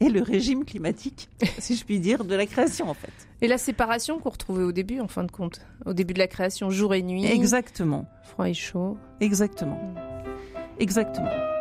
et 0.00 0.08
le 0.08 0.22
régime 0.22 0.64
climatique, 0.64 1.28
si 1.58 1.76
je 1.76 1.84
puis 1.84 2.00
dire, 2.00 2.24
de 2.24 2.34
la 2.34 2.46
création 2.46 2.88
en 2.88 2.94
fait. 2.94 3.12
Et 3.40 3.48
la 3.48 3.58
séparation 3.58 4.18
qu'on 4.18 4.30
retrouvait 4.30 4.64
au 4.64 4.72
début, 4.72 5.00
en 5.00 5.08
fin 5.08 5.24
de 5.24 5.30
compte, 5.30 5.60
au 5.86 5.92
début 5.92 6.14
de 6.14 6.18
la 6.18 6.26
création, 6.26 6.70
jour 6.70 6.94
et 6.94 7.02
nuit. 7.02 7.24
Exactement. 7.26 8.06
Froid 8.24 8.48
et 8.48 8.54
chaud. 8.54 8.96
Exactement. 9.20 9.94
Exactement. 10.78 11.53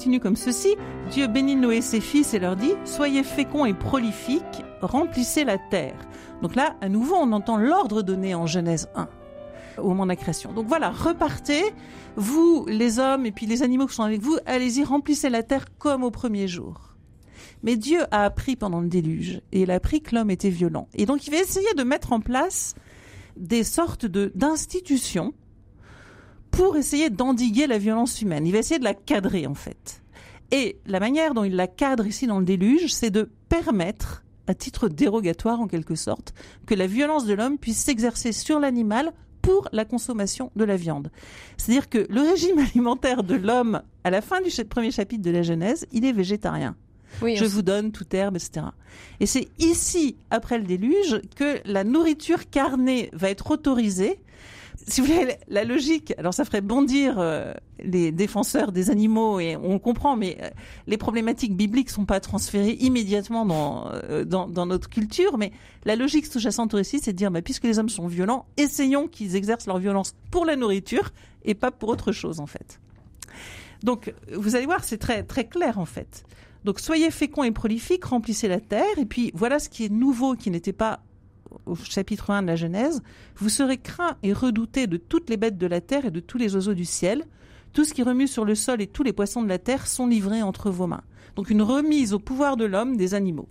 Continue 0.00 0.18
comme 0.18 0.36
ceci. 0.36 0.76
Dieu 1.10 1.26
bénit 1.26 1.56
Noé 1.56 1.76
et 1.76 1.82
ses 1.82 2.00
fils 2.00 2.32
et 2.32 2.38
leur 2.38 2.56
dit, 2.56 2.72
soyez 2.86 3.22
féconds 3.22 3.66
et 3.66 3.74
prolifiques, 3.74 4.64
remplissez 4.80 5.44
la 5.44 5.58
terre. 5.58 6.08
Donc 6.40 6.54
là, 6.54 6.74
à 6.80 6.88
nouveau, 6.88 7.16
on 7.16 7.32
entend 7.32 7.58
l'ordre 7.58 8.00
donné 8.00 8.34
en 8.34 8.46
Genèse 8.46 8.88
1 8.94 9.10
au 9.76 9.88
moment 9.88 10.04
de 10.04 10.08
la 10.08 10.16
création. 10.16 10.54
Donc 10.54 10.68
voilà, 10.68 10.88
repartez, 10.88 11.64
vous, 12.16 12.64
les 12.66 12.98
hommes 12.98 13.26
et 13.26 13.30
puis 13.30 13.44
les 13.44 13.62
animaux 13.62 13.86
qui 13.86 13.94
sont 13.94 14.02
avec 14.02 14.22
vous, 14.22 14.38
allez-y, 14.46 14.84
remplissez 14.84 15.28
la 15.28 15.42
terre 15.42 15.66
comme 15.76 16.02
au 16.02 16.10
premier 16.10 16.48
jour. 16.48 16.94
Mais 17.62 17.76
Dieu 17.76 18.00
a 18.10 18.24
appris 18.24 18.56
pendant 18.56 18.80
le 18.80 18.88
déluge, 18.88 19.42
et 19.52 19.60
il 19.60 19.70
a 19.70 19.74
appris 19.74 20.00
que 20.00 20.14
l'homme 20.14 20.30
était 20.30 20.48
violent. 20.48 20.88
Et 20.94 21.04
donc 21.04 21.26
il 21.26 21.30
va 21.30 21.36
essayer 21.36 21.74
de 21.74 21.82
mettre 21.82 22.14
en 22.14 22.20
place 22.20 22.74
des 23.36 23.64
sortes 23.64 24.06
de 24.06 24.32
d'institutions 24.34 25.34
pour 26.50 26.76
essayer 26.76 27.10
d'endiguer 27.10 27.66
la 27.66 27.78
violence 27.78 28.20
humaine. 28.22 28.46
Il 28.46 28.52
va 28.52 28.58
essayer 28.58 28.78
de 28.78 28.84
la 28.84 28.94
cadrer 28.94 29.46
en 29.46 29.54
fait. 29.54 30.02
Et 30.50 30.78
la 30.86 31.00
manière 31.00 31.34
dont 31.34 31.44
il 31.44 31.54
la 31.54 31.68
cadre 31.68 32.06
ici 32.06 32.26
dans 32.26 32.38
le 32.40 32.44
déluge, 32.44 32.92
c'est 32.92 33.10
de 33.10 33.30
permettre, 33.48 34.24
à 34.46 34.54
titre 34.54 34.88
dérogatoire 34.88 35.60
en 35.60 35.68
quelque 35.68 35.94
sorte, 35.94 36.34
que 36.66 36.74
la 36.74 36.86
violence 36.86 37.24
de 37.24 37.34
l'homme 37.34 37.58
puisse 37.58 37.78
s'exercer 37.78 38.32
sur 38.32 38.58
l'animal 38.58 39.12
pour 39.42 39.68
la 39.72 39.84
consommation 39.84 40.50
de 40.56 40.64
la 40.64 40.76
viande. 40.76 41.10
C'est-à-dire 41.56 41.88
que 41.88 42.06
le 42.10 42.20
régime 42.20 42.58
alimentaire 42.74 43.22
de 43.22 43.36
l'homme, 43.36 43.82
à 44.04 44.10
la 44.10 44.20
fin 44.20 44.40
du 44.40 44.50
premier 44.64 44.90
chapitre 44.90 45.22
de 45.22 45.30
la 45.30 45.42
Genèse, 45.42 45.86
il 45.92 46.04
est 46.04 46.12
végétarien. 46.12 46.76
Oui, 47.22 47.36
je 47.36 47.44
vous 47.44 47.62
donne 47.62 47.90
toute 47.90 48.14
herbe, 48.14 48.36
etc. 48.36 48.66
Et 49.18 49.26
c'est 49.26 49.48
ici, 49.58 50.16
après 50.30 50.58
le 50.58 50.64
déluge, 50.64 51.20
que 51.34 51.58
la 51.64 51.82
nourriture 51.82 52.48
carnée 52.48 53.10
va 53.12 53.30
être 53.30 53.50
autorisée 53.50 54.20
si 54.86 55.00
vous 55.00 55.06
voulez, 55.06 55.36
la 55.48 55.64
logique, 55.64 56.14
alors 56.18 56.34
ça 56.34 56.44
ferait 56.44 56.60
bondir 56.60 57.18
euh, 57.18 57.52
les 57.82 58.12
défenseurs 58.12 58.72
des 58.72 58.90
animaux 58.90 59.40
et 59.40 59.56
on 59.56 59.78
comprend, 59.78 60.16
mais 60.16 60.38
euh, 60.42 60.50
les 60.86 60.96
problématiques 60.96 61.56
bibliques 61.56 61.90
sont 61.90 62.04
pas 62.04 62.20
transférées 62.20 62.76
immédiatement 62.80 63.46
dans, 63.46 63.88
euh, 63.88 64.24
dans, 64.24 64.48
dans, 64.48 64.66
notre 64.66 64.88
culture, 64.88 65.38
mais 65.38 65.52
la 65.84 65.96
logique 65.96 66.26
sous-jacente 66.26 66.74
au 66.74 66.78
récit, 66.78 67.00
c'est 67.00 67.12
de 67.12 67.16
dire, 67.16 67.30
bah, 67.30 67.42
puisque 67.42 67.64
les 67.64 67.78
hommes 67.78 67.88
sont 67.88 68.06
violents, 68.06 68.46
essayons 68.56 69.06
qu'ils 69.06 69.36
exercent 69.36 69.66
leur 69.66 69.78
violence 69.78 70.14
pour 70.30 70.44
la 70.44 70.56
nourriture 70.56 71.10
et 71.44 71.54
pas 71.54 71.70
pour 71.70 71.88
autre 71.88 72.12
chose, 72.12 72.40
en 72.40 72.46
fait. 72.46 72.80
Donc, 73.82 74.12
vous 74.34 74.56
allez 74.56 74.66
voir, 74.66 74.84
c'est 74.84 74.98
très, 74.98 75.22
très 75.22 75.46
clair, 75.46 75.78
en 75.78 75.86
fait. 75.86 76.24
Donc, 76.64 76.80
soyez 76.80 77.10
féconds 77.10 77.44
et 77.44 77.50
prolifiques, 77.50 78.04
remplissez 78.04 78.48
la 78.48 78.60
terre, 78.60 78.98
et 78.98 79.06
puis 79.06 79.30
voilà 79.34 79.58
ce 79.58 79.68
qui 79.68 79.84
est 79.84 79.88
nouveau, 79.88 80.34
qui 80.34 80.50
n'était 80.50 80.74
pas 80.74 81.00
au 81.66 81.74
chapitre 81.76 82.30
1 82.30 82.42
de 82.42 82.46
la 82.46 82.56
Genèse, 82.56 83.02
vous 83.36 83.48
serez 83.48 83.78
craint 83.78 84.16
et 84.22 84.32
redouté 84.32 84.86
de 84.86 84.96
toutes 84.96 85.30
les 85.30 85.36
bêtes 85.36 85.58
de 85.58 85.66
la 85.66 85.80
terre 85.80 86.06
et 86.06 86.10
de 86.10 86.20
tous 86.20 86.38
les 86.38 86.54
oiseaux 86.54 86.74
du 86.74 86.84
ciel. 86.84 87.24
Tout 87.72 87.84
ce 87.84 87.94
qui 87.94 88.02
remue 88.02 88.28
sur 88.28 88.44
le 88.44 88.54
sol 88.54 88.80
et 88.80 88.86
tous 88.86 89.02
les 89.02 89.12
poissons 89.12 89.42
de 89.42 89.48
la 89.48 89.58
terre 89.58 89.86
sont 89.86 90.06
livrés 90.06 90.42
entre 90.42 90.70
vos 90.70 90.86
mains. 90.86 91.04
Donc 91.36 91.50
une 91.50 91.62
remise 91.62 92.12
au 92.12 92.18
pouvoir 92.18 92.56
de 92.56 92.64
l'homme 92.64 92.96
des 92.96 93.14
animaux. 93.14 93.48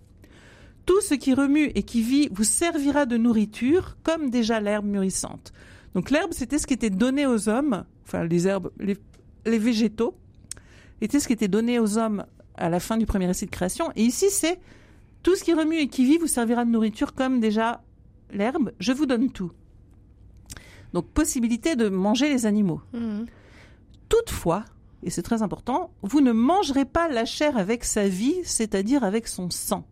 Tout 0.86 1.02
ce 1.02 1.14
qui 1.14 1.34
remue 1.34 1.72
et 1.76 1.84
qui 1.84 2.02
vit 2.02 2.30
vous 2.32 2.44
servira 2.44 3.06
de 3.06 3.16
nourriture, 3.16 3.98
comme 4.04 4.30
déjà 4.30 4.60
l'herbe 4.60 4.86
mûrissante. 4.86 5.54
Donc 5.94 6.10
l'herbe, 6.10 6.32
c'était 6.34 6.58
ce 6.58 6.68
qui 6.68 6.74
était 6.74 6.90
donné 6.90 7.26
aux 7.26 7.50
hommes, 7.50 7.84
enfin 8.06 8.24
les 8.26 8.48
herbes, 8.48 8.72
les, 8.80 8.98
végétaux, 9.58 10.16
était 11.02 11.20
ce 11.20 11.28
qui 11.28 11.34
était 11.34 11.48
donné 11.48 11.80
aux 11.80 11.98
hommes 11.98 12.26
à 12.56 12.70
la 12.70 12.80
fin 12.80 12.98
du 12.98 13.06
premier 13.06 13.28
récit 13.28 13.46
de 13.46 13.52
création. 13.52 13.92
Et 13.96 14.04
ici, 14.04 14.30
c'est 14.30 14.60
tout 15.24 15.36
ce 15.36 15.44
qui 15.44 15.54
remue 15.54 15.78
et 15.78 15.88
qui 15.88 16.06
vit 16.06 16.18
vous 16.18 16.28
servira 16.28 16.66
de 16.66 16.70
nourriture, 16.70 17.14
comme 17.14 17.40
déjà 17.40 17.82
l'herbe, 18.32 18.72
je 18.80 18.92
vous 18.92 19.06
donne 19.06 19.32
tout. 19.32 19.52
Donc 20.94 21.08
possibilité 21.08 21.76
de 21.76 21.90
manger 21.90 22.30
les 22.30 22.46
animaux. 22.46 22.82
Mhm. 22.94 23.26
Toutefois, 24.10 24.66
et 25.04 25.10
c'est 25.10 25.22
très 25.22 25.42
important, 25.42 25.92
vous 26.02 26.22
ne 26.22 26.32
mangerez 26.32 26.86
pas 26.86 27.08
la 27.08 27.26
chair 27.26 27.58
avec 27.58 27.84
sa 27.84 28.08
vie, 28.08 28.38
c'est-à-dire 28.44 29.04
avec 29.04 29.28
son 29.28 29.50
sang. 29.50 29.86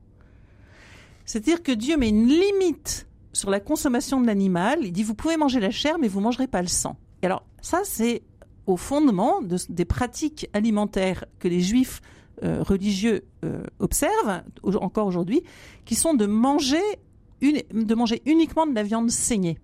C'est-à-dire 1.25 1.61
que 1.61 1.71
Dieu 1.71 1.97
met 1.97 2.09
une 2.09 2.27
limite 2.27 3.07
sur 3.33 3.49
la 3.49 3.59
consommation 3.59 4.19
de 4.19 4.25
l'animal. 4.25 4.79
Il 4.81 4.91
dit 4.91 5.03
vous 5.03 5.13
pouvez 5.13 5.37
manger 5.37 5.59
la 5.59 5.71
chair, 5.71 5.97
mais 5.99 6.07
vous 6.07 6.21
mangerez 6.21 6.47
pas 6.47 6.61
le 6.61 6.67
sang. 6.67 6.97
Et 7.21 7.25
alors 7.27 7.43
ça, 7.61 7.81
c'est 7.83 8.23
au 8.65 8.77
fondement 8.77 9.41
des 9.41 9.85
pratiques 9.85 10.49
alimentaires 10.53 11.25
que 11.39 11.47
les 11.47 11.61
Juifs 11.61 12.01
euh, 12.43 12.61
religieux 12.61 13.23
euh, 13.43 13.63
observent 13.79 14.43
encore 14.63 15.07
aujourd'hui, 15.07 15.41
qui 15.85 15.95
sont 15.95 16.13
de 16.13 16.25
manger 16.25 16.83
de 17.41 17.95
manger 17.95 18.21
uniquement 18.25 18.67
de 18.67 18.75
la 18.75 18.83
viande 18.83 19.09
saignée. 19.09 19.57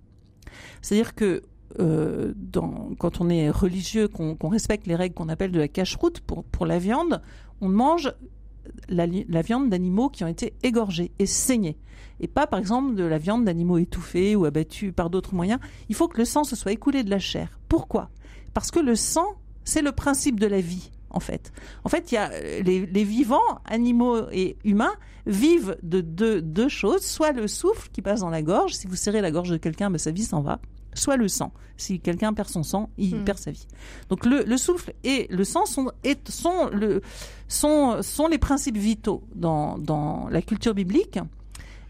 C'est-à-dire 0.82 1.16
que 1.16 1.42
euh, 1.80 2.34
quand 3.00 3.22
on 3.22 3.30
est 3.30 3.50
religieux, 3.50 4.08
qu'on 4.08 4.50
respecte 4.50 4.86
les 4.88 4.96
règles 4.96 5.16
qu'on 5.16 5.30
appelle 5.30 5.52
de 5.52 5.60
la 5.60 5.68
cache-route 5.68 6.20
pour, 6.20 6.44
pour 6.44 6.66
la 6.66 6.78
viande, 6.78 7.22
on 7.62 7.70
mange 7.70 8.14
la, 8.90 9.42
viande 9.42 9.70
d'animaux 9.70 10.10
qui 10.10 10.24
ont 10.24 10.28
été 10.28 10.54
égorgés 10.64 11.12
et 11.20 11.26
saignés. 11.26 11.78
Et 12.20 12.28
pas, 12.28 12.48
par 12.48 12.60
exemple, 12.60 12.96
de 12.96 13.04
la 13.04 13.18
viande 13.18 13.46
d'animaux 13.46 13.78
étouffés 13.78 14.36
ou 14.36 14.46
abattus 14.46 14.94
par 14.96 15.10
d'autres 15.10 15.34
moyens. 15.34 15.60
Il 15.90 15.96
faut 15.96 16.08
que 16.08 16.18
le 16.18 16.26
sang 16.26 16.44
se 16.44 16.56
soit 16.56 16.72
écoulé 16.72 17.04
de 17.04 17.10
la 17.10 17.20
chair. 17.20 17.60
Pourquoi? 17.68 18.10
Parce 18.54 18.72
que 18.72 18.80
le 18.80 18.96
sang, 18.96 19.26
c'est 19.64 19.82
le 19.82 19.92
principe 19.92 20.40
de 20.40 20.48
la 20.48 20.62
vie 20.62 20.92
en 21.14 21.20
fait. 21.20 21.54
En 21.84 21.90
fait, 21.90 22.12
il 22.12 22.16
y 22.16 22.18
a 22.18 22.32
euh, 22.32 22.62
les, 22.64 23.04
vivants, 23.04 23.40
animaux 23.66 24.30
et 24.32 24.58
humains, 24.64 24.94
vivent 25.26 25.78
de 25.84 26.02
deux, 26.02 26.68
choses, 26.68 27.04
soit 27.06 27.32
le 27.32 27.48
souffle 27.48 27.90
qui 27.94 28.02
passe 28.02 28.20
dans 28.20 28.30
la 28.30 28.42
gorge, 28.42 28.74
si 28.74 28.88
vous 28.88 28.96
serrez 28.96 29.22
la 29.22 29.32
gorge 29.32 29.50
de 29.50 29.58
quelqu'un, 29.58 29.90
ben, 29.90 29.98
sa 29.98 30.12
vie 30.12 30.24
s'en 30.24 30.42
va, 30.42 30.60
soit 30.94 31.16
le 31.16 31.28
sang. 31.28 31.54
Si 31.78 32.00
quelqu'un 32.00 32.34
perd 32.34 32.50
son 32.50 32.64
sang, 32.64 32.90
il 32.98 33.16
hmm. 33.16 33.24
perd 33.24 33.38
sa 33.38 33.52
vie. 33.52 33.68
Donc 34.10 34.26
le, 34.26 34.58
souffle 34.58 34.94
et 35.04 35.28
le 35.30 35.44
sang 35.44 35.66
sont, 35.66 35.92
sont, 36.28 36.70
le, 36.72 37.02
sont, 37.48 38.02
sont 38.02 38.28
les 38.28 38.38
principes 38.38 38.78
vitaux 38.78 39.24
dans, 39.34 39.78
dans 39.78 40.28
la 40.30 40.42
culture 40.42 40.74
biblique. 40.74 41.20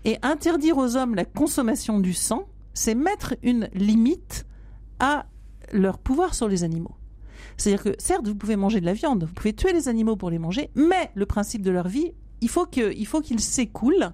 Et 0.05 0.17
interdire 0.21 0.77
aux 0.77 0.97
hommes 0.97 1.15
la 1.15 1.25
consommation 1.25 1.99
du 1.99 2.13
sang, 2.13 2.45
c'est 2.73 2.95
mettre 2.95 3.35
une 3.41 3.69
limite 3.73 4.45
à 4.99 5.25
leur 5.71 5.97
pouvoir 5.97 6.33
sur 6.33 6.47
les 6.47 6.63
animaux. 6.63 6.95
C'est-à-dire 7.57 7.83
que 7.83 7.95
certes, 7.97 8.27
vous 8.27 8.35
pouvez 8.35 8.55
manger 8.55 8.81
de 8.81 8.85
la 8.85 8.93
viande, 8.93 9.23
vous 9.23 9.33
pouvez 9.33 9.53
tuer 9.53 9.73
les 9.73 9.87
animaux 9.87 10.15
pour 10.15 10.29
les 10.29 10.39
manger, 10.39 10.69
mais 10.75 11.11
le 11.15 11.25
principe 11.25 11.61
de 11.61 11.71
leur 11.71 11.87
vie, 11.87 12.13
il 12.41 12.49
faut 12.49 12.65
qu'ils 12.65 13.39
s'écoulent 13.39 14.13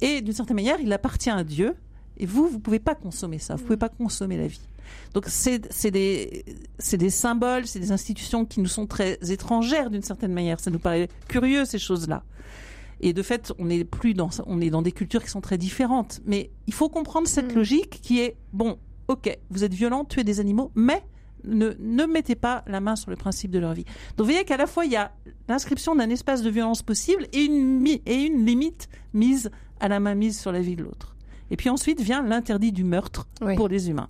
et 0.00 0.20
d'une 0.20 0.32
certaine 0.32 0.56
manière, 0.56 0.80
il 0.80 0.92
appartient 0.92 1.30
à 1.30 1.44
Dieu. 1.44 1.74
Et 2.16 2.26
vous, 2.26 2.48
vous 2.48 2.58
pouvez 2.58 2.78
pas 2.78 2.94
consommer 2.94 3.38
ça. 3.38 3.56
Vous 3.56 3.64
pouvez 3.64 3.76
pas 3.76 3.88
consommer 3.88 4.36
la 4.36 4.46
vie. 4.46 4.60
Donc 5.12 5.26
c'est 5.28 5.90
des 5.90 6.44
c'est 6.78 6.96
des 6.96 7.10
symboles, 7.10 7.66
c'est 7.66 7.78
des 7.78 7.92
institutions 7.92 8.46
qui 8.46 8.60
nous 8.60 8.68
sont 8.68 8.86
très 8.86 9.18
étrangères 9.30 9.90
d'une 9.90 10.02
certaine 10.02 10.32
manière. 10.32 10.60
Ça 10.60 10.70
nous 10.70 10.78
paraît 10.78 11.08
curieux 11.28 11.66
ces 11.66 11.78
choses-là. 11.78 12.24
Et 13.00 13.12
de 13.12 13.22
fait, 13.22 13.52
on 13.58 13.68
est 13.68 13.84
plus 13.84 14.14
dans 14.14 14.30
on 14.46 14.60
est 14.60 14.70
dans 14.70 14.82
des 14.82 14.92
cultures 14.92 15.22
qui 15.22 15.30
sont 15.30 15.42
très 15.42 15.58
différentes. 15.58 16.20
Mais 16.24 16.50
il 16.66 16.72
faut 16.72 16.88
comprendre 16.88 17.28
cette 17.28 17.52
mm. 17.52 17.56
logique 17.56 18.00
qui 18.02 18.20
est 18.20 18.36
bon. 18.52 18.78
Ok, 19.08 19.38
vous 19.50 19.64
êtes 19.64 19.74
violent, 19.74 20.04
tuez 20.04 20.24
des 20.24 20.40
animaux, 20.40 20.70
mais 20.74 21.02
ne, 21.44 21.72
ne 21.78 22.04
mettez 22.04 22.34
pas 22.34 22.64
la 22.66 22.80
main 22.80 22.96
sur 22.96 23.10
le 23.10 23.16
principe 23.16 23.50
de 23.50 23.58
leur 23.58 23.74
vie. 23.74 23.84
Donc 24.16 24.26
vous 24.26 24.32
voyez 24.32 24.44
qu'à 24.44 24.56
la 24.56 24.66
fois 24.66 24.84
il 24.84 24.92
y 24.92 24.96
a 24.96 25.12
l'inscription 25.48 25.94
d'un 25.94 26.10
espace 26.10 26.42
de 26.42 26.50
violence 26.50 26.82
possible 26.82 27.26
et 27.32 27.44
une, 27.44 27.86
et 27.86 28.14
une 28.14 28.44
limite 28.44 28.88
mise 29.14 29.50
à 29.80 29.88
la 29.88 30.00
main 30.00 30.14
mise 30.14 30.38
sur 30.38 30.52
la 30.52 30.60
vie 30.60 30.76
de 30.76 30.82
l'autre. 30.82 31.16
Et 31.50 31.56
puis 31.56 31.70
ensuite 31.70 32.00
vient 32.00 32.22
l'interdit 32.22 32.72
du 32.72 32.84
meurtre 32.84 33.26
pour 33.56 33.68
les 33.68 33.88
humains. 33.90 34.08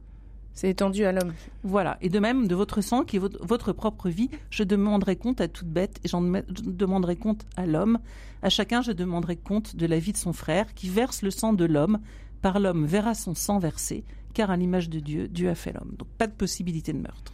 C'est 0.59 0.71
étendu 0.71 1.05
à 1.05 1.13
l'homme. 1.13 1.35
Voilà. 1.63 1.99
Et 2.01 2.09
de 2.09 2.19
même, 2.19 2.49
de 2.49 2.57
votre 2.57 2.81
sang, 2.81 3.05
qui 3.05 3.15
est 3.15 3.21
votre, 3.21 3.73
propre 3.73 4.09
vie, 4.09 4.29
je 4.51 4.65
demanderai 4.65 5.15
compte 5.15 5.41
à 5.41 5.47
toute 5.47 5.69
bête 5.69 6.01
et 6.03 6.09
j'en 6.09 6.21
demanderai 6.21 7.15
compte 7.15 7.47
à 7.57 7.65
l'homme. 7.65 8.01
À 8.43 8.49
chacun, 8.49 8.83
je 8.83 8.91
demanderai 8.91 9.37
compte 9.37 9.77
de 9.77 9.87
la 9.87 10.01
vie 10.01 10.11
de 10.11 10.17
son 10.17 10.33
frère 10.33 10.75
qui 10.75 10.89
verse 10.89 11.23
le 11.23 11.31
sang 11.31 11.53
de 11.53 11.65
l'homme. 11.65 12.01
Par 12.43 12.59
l'homme 12.59 12.87
verra 12.87 13.15
son 13.15 13.37
sang 13.37 13.61
versé 13.61 14.05
car 14.35 14.51
à 14.51 14.57
l'image 14.57 14.89
de 14.89 15.01
Dieu, 15.01 15.29
Dieu 15.29 15.49
a 15.49 15.55
fait 15.55 15.73
l'homme. 15.73 15.95
Donc 15.99 16.09
pas 16.19 16.27
de 16.27 16.33
possibilité 16.33 16.93
de 16.93 16.99
meurtre. 16.99 17.33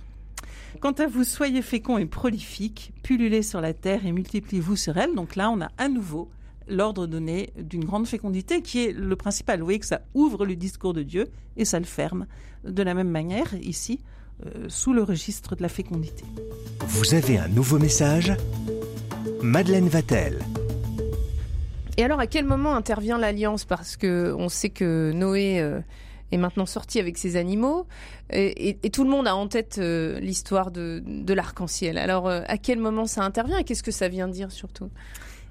Quant 0.81 0.93
à 0.93 1.07
vous, 1.07 1.25
soyez 1.25 1.63
féconds 1.63 1.99
et 1.99 2.07
prolifiques, 2.07 2.93
pullulez 3.03 3.43
sur 3.43 3.61
la 3.61 3.73
terre 3.75 4.05
et 4.07 4.13
multipliez-vous 4.13 4.77
sur 4.77 4.97
elle. 4.97 5.15
Donc 5.15 5.37
là, 5.37 5.51
on 5.51 5.61
a 5.61 5.69
à 5.79 5.89
nouveau 5.89 6.31
l'ordre 6.67 7.07
donné 7.07 7.53
d'une 7.59 7.85
grande 7.85 8.07
fécondité 8.07 8.63
qui 8.63 8.85
est 8.85 8.93
le 8.93 9.17
principal. 9.17 9.61
Vous 9.61 9.67
voyez 9.67 9.79
que 9.79 9.87
ça 9.87 10.01
ouvre 10.15 10.47
le 10.47 10.57
discours 10.57 10.93
de 10.95 11.03
Dieu 11.03 11.29
et 11.57 11.65
ça 11.65 11.79
le 11.79 11.85
ferme. 11.85 12.27
De 12.65 12.83
la 12.83 12.95
même 12.95 13.11
manière, 13.11 13.55
ici, 13.55 14.01
euh, 14.47 14.69
sous 14.69 14.93
le 14.93 15.03
registre 15.03 15.55
de 15.55 15.63
la 15.63 15.69
fécondité. 15.69 16.25
Vous 16.87 17.15
avez 17.15 17.39
un 17.39 17.49
nouveau 17.49 17.79
message? 17.79 18.33
Madeleine 19.43 19.89
Vatel. 19.89 20.39
Et 21.97 22.03
alors, 22.03 22.19
à 22.19 22.27
quel 22.27 22.45
moment 22.47 22.75
intervient 22.75 23.19
l'alliance? 23.19 23.65
Parce 23.65 23.97
que 23.97 24.35
on 24.37 24.49
sait 24.49 24.71
que 24.71 25.13
Noé 25.15 25.61
euh, 25.61 25.81
est 26.35 26.39
maintenant 26.39 26.67
sorti 26.67 26.99
avec 26.99 27.17
ses 27.17 27.37
animaux. 27.37 27.87
Et, 28.31 28.77
tout 28.91 29.05
le 29.05 29.11
monde 29.11 29.27
a 29.27 29.35
en 29.35 29.49
tête 29.49 29.77
euh, 29.79 30.19
l'histoire 30.21 30.71
de, 30.71 31.03
l'arc-en-ciel. 31.33 31.99
Alors, 31.99 32.29
euh, 32.29 32.43
à 32.47 32.59
quel 32.59 32.79
moment 32.79 33.07
ça 33.07 33.23
intervient 33.23 33.59
et 33.59 33.65
qu'est-ce 33.65 33.83
que 33.83 33.91
ça 33.91 34.09
vient 34.09 34.29
dire 34.29 34.51
surtout? 34.53 34.91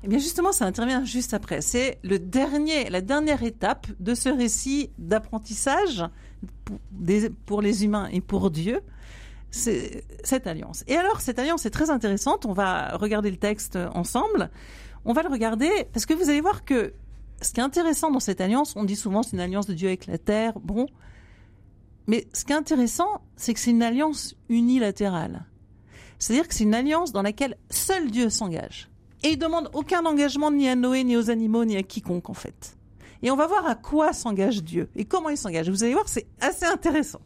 Eh 0.04 0.08
bien 0.10 0.20
justement, 0.20 0.52
ça 0.52 0.66
intervient 0.66 1.06
juste 1.06 1.34
après. 1.34 1.62
C'est 1.62 1.98
le 2.04 2.20
dernier, 2.20 2.90
la 2.90 3.02
dernière 3.02 3.42
étape 3.44 3.88
de 4.00 4.14
ce 4.16 4.30
récit 4.30 4.92
d'apprentissage 4.98 6.04
pour, 6.66 6.80
pour, 7.46 7.62
les 7.62 7.86
humains 7.86 8.10
et 8.12 8.20
pour 8.20 8.52
Dieu. 8.52 8.82
C'est 9.50 10.04
cette 10.24 10.48
alliance. 10.48 10.84
Et 10.88 10.96
alors, 10.98 11.22
cette 11.22 11.40
alliance 11.40 11.66
est 11.66 11.70
très 11.70 11.90
intéressante. 11.90 12.46
On 12.46 12.54
va 12.54 12.98
regarder 12.98 13.32
le 13.32 13.38
texte 13.38 13.78
ensemble. 13.94 14.50
On 15.06 15.14
va 15.14 15.22
le 15.22 15.30
regarder 15.30 15.70
parce 15.94 16.06
que 16.06 16.14
vous 16.14 16.30
allez 16.30 16.42
voir 16.42 16.66
que 16.66 16.94
ce 17.42 17.52
qui 17.52 17.60
est 17.60 17.64
intéressant 17.64 18.12
dans 18.12 18.20
cette 18.20 18.42
alliance, 18.42 18.76
on 18.76 18.84
dit 18.84 18.96
souvent 18.96 19.24
c'est 19.24 19.34
une 19.34 19.42
alliance 19.42 19.68
de 19.68 19.74
Dieu 19.74 19.88
avec 19.88 20.08
la 20.08 20.18
terre, 20.18 20.60
bon. 20.60 20.88
Mais 22.08 22.28
ce 22.34 22.46
qui 22.46 22.52
est 22.52 22.56
intéressant, 22.56 23.22
c'est 23.36 23.54
que 23.54 23.60
c'est 23.60 23.72
une 23.72 23.84
alliance 23.84 24.36
unilatérale. 24.50 25.46
C'est-à-dire 26.20 26.48
que 26.48 26.54
c'est 26.54 26.64
une 26.64 26.74
alliance 26.74 27.12
dans 27.12 27.22
laquelle 27.22 27.58
seul 27.70 28.12
Dieu 28.12 28.30
s'engage. 28.30 28.90
Et 29.24 29.32
il 29.32 29.38
demande 29.38 29.70
aucun 29.74 30.06
engagement 30.06 30.52
ni 30.52 30.68
à 30.68 30.76
Noé, 30.76 31.04
ni 31.04 31.16
aux 31.16 31.30
animaux, 31.30 31.66
ni 31.66 31.78
à 31.78 31.84
quiconque, 31.84 32.30
en 32.30 32.34
fait. 32.34 32.78
Et 33.22 33.32
on 33.32 33.38
va 33.38 33.48
voir 33.48 33.66
à 33.66 33.76
quoi 33.76 34.12
s'engage 34.12 34.64
Dieu 34.64 34.90
et 34.96 35.06
comment 35.06 35.30
il 35.30 35.38
s'engage. 35.38 35.70
Vous 35.70 35.84
allez 35.84 35.94
voir, 35.94 36.10
c'est 36.10 36.28
assez 36.42 36.66
intéressant. 36.66 37.22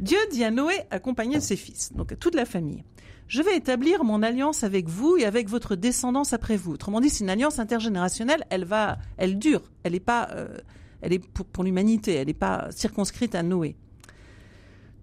Dieu 0.00 0.18
dit 0.30 0.42
à 0.44 0.50
Noé, 0.50 0.74
accompagné 0.90 1.36
de 1.36 1.42
ses 1.42 1.56
fils, 1.56 1.92
donc 1.92 2.12
à 2.12 2.16
toute 2.16 2.34
la 2.34 2.46
famille, 2.46 2.84
je 3.30 3.42
vais 3.42 3.56
établir 3.56 4.02
mon 4.02 4.24
alliance 4.24 4.64
avec 4.64 4.88
vous 4.88 5.16
et 5.16 5.24
avec 5.24 5.48
votre 5.48 5.76
descendance 5.76 6.32
après 6.32 6.56
vous. 6.56 6.72
Autrement 6.72 7.00
dit, 7.00 7.08
c'est 7.08 7.22
une 7.22 7.30
alliance 7.30 7.60
intergénérationnelle, 7.60 8.44
elle 8.50 8.64
va, 8.64 8.98
elle 9.18 9.38
dure, 9.38 9.62
elle 9.84 9.92
n'est 9.92 10.00
pas, 10.00 10.30
euh, 10.32 10.58
est 11.02 11.24
pour, 11.28 11.62
l'humanité, 11.62 12.14
elle 12.14 12.26
n'est 12.26 12.34
pas 12.34 12.66
circonscrite 12.72 13.36
à 13.36 13.44
Noé. 13.44 13.76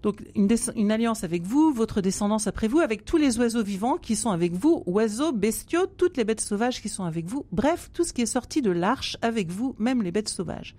Donc 0.02 0.22
une, 0.36 0.92
alliance 0.92 1.24
avec 1.24 1.44
vous, 1.44 1.72
votre 1.72 2.02
descendance 2.02 2.46
après 2.46 2.68
vous, 2.68 2.80
avec 2.80 3.06
tous 3.06 3.16
les 3.16 3.38
oiseaux 3.38 3.62
vivants 3.62 3.96
qui 3.96 4.14
sont 4.14 4.30
avec 4.30 4.52
vous, 4.52 4.82
oiseaux, 4.84 5.32
bestiaux, 5.32 5.86
toutes 5.86 6.18
les 6.18 6.24
bêtes 6.24 6.42
sauvages 6.42 6.82
qui 6.82 6.90
sont 6.90 7.04
avec 7.04 7.24
vous, 7.24 7.46
bref, 7.50 7.88
tout 7.94 8.04
ce 8.04 8.12
qui 8.12 8.20
est 8.20 8.26
sorti 8.26 8.60
de 8.60 8.70
l'arche 8.70 9.16
avec 9.22 9.50
vous, 9.50 9.74
même 9.78 10.02
les 10.02 10.12
bêtes 10.12 10.28
sauvages. 10.28 10.76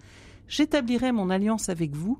J'établirai 0.47 1.11
mon 1.11 1.31
alliance 1.31 1.67
avec 1.69 1.95
vous, 1.95 2.19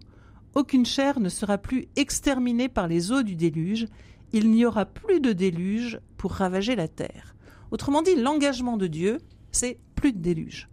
aucune 0.55 0.87
chair 0.87 1.19
ne 1.19 1.29
sera 1.29 1.59
plus 1.59 1.87
exterminée 1.95 2.67
par 2.67 2.87
les 2.87 3.11
eaux 3.11 3.21
du 3.21 3.35
déluge, 3.35 3.85
il 4.33 4.51
n'y 4.51 4.65
aura 4.65 4.85
plus 4.85 5.19
de 5.19 5.33
déluge 5.33 5.99
pour 6.17 6.31
ravager 6.31 6.75
la 6.75 6.87
terre. 6.87 7.35
Autrement 7.71 8.01
dit, 8.01 8.15
l'engagement 8.15 8.77
de 8.77 8.87
Dieu, 8.87 9.19
c'est 9.51 9.79
plus 9.95 10.13
de 10.13 10.19
déluge. 10.19 10.69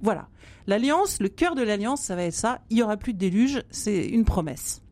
Voilà. 0.00 0.28
L'alliance, 0.66 1.20
le 1.20 1.28
cœur 1.28 1.54
de 1.54 1.62
l'alliance, 1.62 2.02
ça 2.02 2.16
va 2.16 2.24
être 2.24 2.34
ça, 2.34 2.60
il 2.70 2.76
n'y 2.76 2.82
aura 2.82 2.96
plus 2.96 3.14
de 3.14 3.18
déluge, 3.18 3.62
c'est 3.70 4.06
une 4.06 4.24
promesse. 4.24 4.82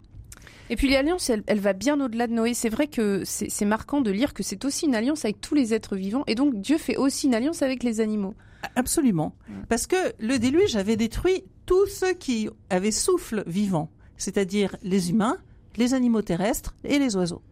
Et 0.71 0.76
puis 0.76 0.88
l'alliance, 0.88 1.28
elle, 1.28 1.42
elle, 1.47 1.61
va 1.61 1.75
bien 1.75 2.00
au-delà 2.00 2.26
de 2.26 2.33
Noé. 2.33 2.54
C'est 2.54 2.71
vrai 2.71 2.87
que 2.87 3.23
c'est 3.25 3.64
marquant 3.64 4.00
de 4.00 4.11
lire 4.11 4.33
que 4.33 4.42
c'est 4.42 4.64
aussi 4.64 4.87
une 4.87 4.94
alliance 4.94 5.25
avec 5.25 5.40
tous 5.40 5.54
les 5.54 5.75
êtres 5.75 5.97
vivants. 5.97 6.25
Et 6.26 6.35
donc 6.35 6.54
Dieu 6.61 6.78
fait 6.78 6.97
aussi 6.97 7.26
une 7.26 7.35
alliance 7.35 7.62
avec 7.62 7.83
les 7.83 8.00
animaux. 8.00 8.35
Absolument. 8.76 9.37
Parce 9.68 9.87
que 9.87 9.97
le 10.18 10.38
déluge 10.38 10.76
avait 10.76 10.97
détruit 10.97 11.44
tous 11.66 11.87
ceux 11.87 12.14
qui 12.14 12.49
avaient 12.71 12.90
souffle 12.90 13.44
vivant, 13.47 13.90
c'est-à-dire 14.16 14.76
les 14.83 15.11
humains, 15.11 15.38
les 15.76 15.92
animaux 15.92 16.23
terrestres 16.23 16.75
et 16.85 16.99
les 16.99 17.14
oiseaux. 17.16 17.42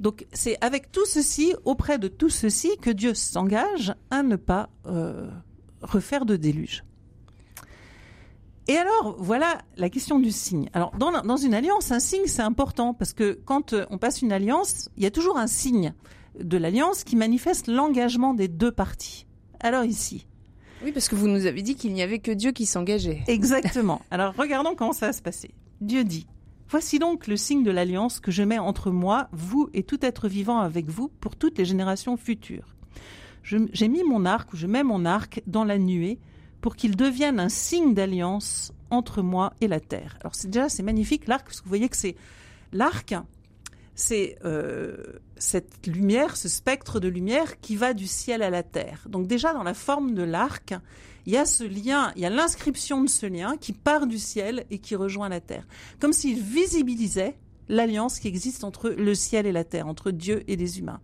Donc 0.00 0.26
c'est 0.32 0.56
avec 0.62 0.90
tout 0.90 1.04
ceci, 1.06 1.54
auprès 1.64 1.98
de 1.98 2.08
tout 2.08 2.30
ceci, 2.30 2.70
que 2.80 2.90
Dieu 2.90 3.14
s'engage 3.14 3.94
à 4.10 4.22
ne 4.22 4.36
pas 4.36 4.70
euh, 4.86 5.30
refaire 5.82 6.26
de 6.26 6.36
déluge. 6.36 6.82
Et 8.66 8.76
alors, 8.76 9.16
voilà 9.18 9.62
la 9.76 9.90
question 9.90 10.20
du 10.20 10.30
signe. 10.30 10.70
Alors, 10.74 10.92
dans, 10.96 11.10
dans 11.22 11.36
une 11.36 11.54
alliance, 11.54 11.90
un 11.90 11.98
signe, 11.98 12.26
c'est 12.26 12.42
important 12.42 12.94
parce 12.94 13.12
que 13.12 13.38
quand 13.44 13.72
euh, 13.72 13.84
on 13.90 13.98
passe 13.98 14.22
une 14.22 14.32
alliance, 14.32 14.88
il 14.96 15.02
y 15.02 15.06
a 15.06 15.10
toujours 15.10 15.38
un 15.38 15.48
signe 15.48 15.92
de 16.38 16.56
l'alliance 16.56 17.04
qui 17.04 17.16
manifeste 17.16 17.66
l'engagement 17.66 18.32
des 18.32 18.48
deux 18.48 18.72
parties. 18.72 19.26
Alors 19.58 19.84
ici. 19.84 20.26
Oui, 20.82 20.92
parce 20.92 21.08
que 21.08 21.14
vous 21.14 21.28
nous 21.28 21.44
avez 21.46 21.60
dit 21.62 21.74
qu'il 21.74 21.92
n'y 21.92 22.02
avait 22.02 22.20
que 22.20 22.30
Dieu 22.30 22.52
qui 22.52 22.64
s'engageait. 22.64 23.22
Exactement. 23.26 24.00
Alors, 24.10 24.34
regardons 24.38 24.74
comment 24.74 24.92
ça 24.92 25.08
va 25.08 25.12
se 25.12 25.20
passer. 25.20 25.50
Dieu 25.80 26.04
dit, 26.04 26.26
Voici 26.70 27.00
donc 27.00 27.26
le 27.26 27.36
signe 27.36 27.64
de 27.64 27.72
l'alliance 27.72 28.20
que 28.20 28.30
je 28.30 28.44
mets 28.44 28.60
entre 28.60 28.92
moi, 28.92 29.28
vous 29.32 29.68
et 29.74 29.82
tout 29.82 29.98
être 30.02 30.28
vivant 30.28 30.60
avec 30.60 30.88
vous 30.88 31.08
pour 31.20 31.34
toutes 31.34 31.58
les 31.58 31.64
générations 31.64 32.16
futures. 32.16 32.76
J'ai 33.42 33.88
mis 33.88 34.04
mon 34.04 34.24
arc, 34.24 34.52
ou 34.52 34.56
je 34.56 34.68
mets 34.68 34.84
mon 34.84 35.04
arc 35.04 35.42
dans 35.48 35.64
la 35.64 35.78
nuée 35.78 36.20
pour 36.60 36.76
qu'il 36.76 36.94
devienne 36.94 37.40
un 37.40 37.48
signe 37.48 37.92
d'alliance 37.92 38.72
entre 38.90 39.20
moi 39.20 39.52
et 39.60 39.66
la 39.66 39.80
terre. 39.80 40.16
Alors 40.20 40.36
c'est 40.36 40.46
déjà 40.46 40.68
c'est 40.68 40.84
magnifique 40.84 41.26
l'arc 41.26 41.44
parce 41.44 41.58
que 41.58 41.64
vous 41.64 41.70
voyez 41.70 41.88
que 41.88 41.96
c'est 41.96 42.14
l'arc, 42.72 43.16
c'est 43.96 44.38
euh, 44.44 44.96
cette 45.38 45.88
lumière, 45.88 46.36
ce 46.36 46.48
spectre 46.48 47.00
de 47.00 47.08
lumière 47.08 47.58
qui 47.58 47.74
va 47.74 47.94
du 47.94 48.06
ciel 48.06 48.42
à 48.42 48.50
la 48.50 48.62
terre. 48.62 49.06
Donc 49.08 49.26
déjà 49.26 49.52
dans 49.52 49.64
la 49.64 49.74
forme 49.74 50.14
de 50.14 50.22
l'arc, 50.22 50.74
il 51.26 51.32
y 51.32 51.36
a 51.36 51.44
ce 51.44 51.64
lien, 51.64 52.12
il 52.16 52.22
y 52.22 52.26
a 52.26 52.30
l'inscription 52.30 53.02
de 53.02 53.08
ce 53.08 53.26
lien 53.26 53.56
qui 53.56 53.72
part 53.72 54.06
du 54.06 54.18
ciel 54.18 54.64
et 54.70 54.78
qui 54.78 54.96
rejoint 54.96 55.28
la 55.28 55.40
terre, 55.40 55.66
comme 55.98 56.12
s'il 56.12 56.40
visibilisait 56.40 57.38
l'alliance 57.68 58.18
qui 58.18 58.28
existe 58.28 58.64
entre 58.64 58.90
le 58.90 59.14
ciel 59.14 59.46
et 59.46 59.52
la 59.52 59.64
terre, 59.64 59.86
entre 59.86 60.10
Dieu 60.10 60.42
et 60.48 60.56
les 60.56 60.78
humains. 60.78 61.00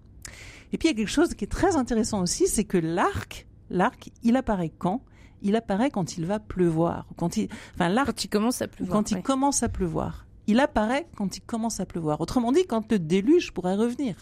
Et 0.73 0.79
puis 0.79 0.89
il 0.89 0.93
y 0.93 0.95
a 0.95 0.97
quelque 0.97 1.09
chose 1.09 1.35
qui 1.35 1.45
est 1.45 1.49
très 1.49 1.77
intéressant 1.77 2.23
aussi, 2.23 2.47
c'est 2.49 2.65
que 2.65 2.79
l'arc, 2.79 3.47
l'arc, 3.71 4.11
il 4.23 4.37
apparaît 4.37 4.73
quand? 4.77 5.03
Il 5.43 5.55
apparaît 5.55 5.91
quand 5.91 6.17
il 6.17 6.27
va 6.27 6.41
pleuvoir. 6.41 7.07
Quand 7.17 7.37
il, 7.37 7.49
enfin, 7.75 7.89
l'arc, 7.89 8.09
quand 8.09 8.25
il 8.25 8.29
commence 8.29 8.63
à 8.63 8.69
pleuvoir. 8.69 8.99
Quand 8.99 9.11
il 9.11 9.23
commence 9.23 9.63
à 9.63 9.69
pleuvoir. 9.69 10.27
Il 10.49 10.61
apparaît 10.61 11.07
quand 11.17 11.37
il 11.37 11.41
commence 11.41 11.79
à 11.81 11.87
pleuvoir. 11.87 12.21
Autrement 12.21 12.53
dit, 12.53 12.65
quand 12.67 12.91
le 12.91 12.99
déluge 12.99 13.53
pourrait 13.53 13.75
revenir. 13.77 14.17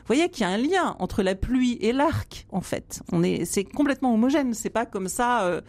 Vous 0.00 0.06
voyez 0.06 0.28
qu'il 0.28 0.42
y 0.42 0.44
a 0.44 0.48
un 0.48 0.58
lien 0.58 0.96
entre 0.98 1.22
la 1.22 1.34
pluie 1.34 1.78
et 1.80 1.92
l'arc, 1.92 2.46
en 2.50 2.60
fait. 2.60 3.02
On 3.12 3.22
est, 3.22 3.44
c'est 3.44 3.64
complètement 3.64 4.12
homogène. 4.12 4.54
C'est 4.54 4.70
pas 4.70 4.86
comme 4.86 5.08
ça. 5.08 5.44
Euh, 5.44 5.60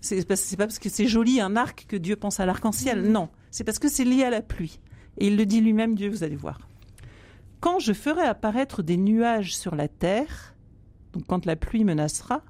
c'est 0.00 0.26
pas, 0.26 0.34
pas 0.34 0.66
parce 0.66 0.78
que 0.78 0.88
c'est 0.88 1.06
joli 1.06 1.40
un 1.40 1.56
arc 1.56 1.86
que 1.88 1.96
Dieu 1.96 2.16
pense 2.16 2.40
à 2.40 2.46
l'arc-en-ciel. 2.46 3.02
Mm-hmm. 3.02 3.10
Non, 3.10 3.28
c'est 3.50 3.64
parce 3.64 3.78
que 3.78 3.88
c'est 3.88 4.04
lié 4.04 4.24
à 4.24 4.30
la 4.30 4.42
pluie. 4.42 4.80
Et 5.18 5.28
il 5.28 5.36
le 5.36 5.46
dit 5.46 5.60
lui-même, 5.60 5.94
Dieu, 5.94 6.10
vous 6.10 6.24
allez 6.24 6.36
voir. 6.36 6.60
Quand 7.60 7.78
je 7.78 7.92
ferai 7.92 8.22
apparaître 8.22 8.82
des 8.82 8.96
nuages 8.96 9.56
sur 9.56 9.74
la 9.74 9.88
terre, 9.88 10.54
donc 11.12 11.24
quand 11.26 11.46
la 11.46 11.56
pluie 11.56 11.84
menacera, 11.84 12.42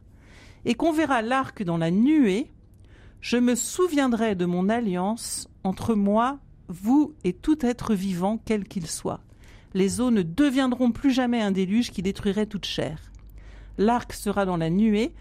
et 0.64 0.74
qu'on 0.74 0.92
verra 0.92 1.22
l'arc 1.22 1.62
dans 1.62 1.78
la 1.78 1.90
nuée, 1.90 2.50
je 3.20 3.36
me 3.36 3.54
souviendrai 3.54 4.34
de 4.34 4.44
mon 4.44 4.68
alliance 4.68 5.48
entre 5.64 5.94
moi, 5.94 6.38
vous 6.68 7.14
et 7.24 7.32
tout 7.32 7.64
être 7.64 7.94
vivant, 7.94 8.38
quel 8.44 8.64
qu'il 8.64 8.86
soit. 8.86 9.20
Les 9.74 10.00
eaux 10.00 10.10
ne 10.10 10.22
deviendront 10.22 10.92
plus 10.92 11.10
jamais 11.10 11.40
un 11.42 11.50
déluge 11.50 11.90
qui 11.90 12.02
détruirait 12.02 12.46
toute 12.46 12.66
chair. 12.66 13.12
L'arc 13.78 14.12
sera 14.12 14.46
dans 14.46 14.56
la 14.56 14.70
nuée, 14.70 15.12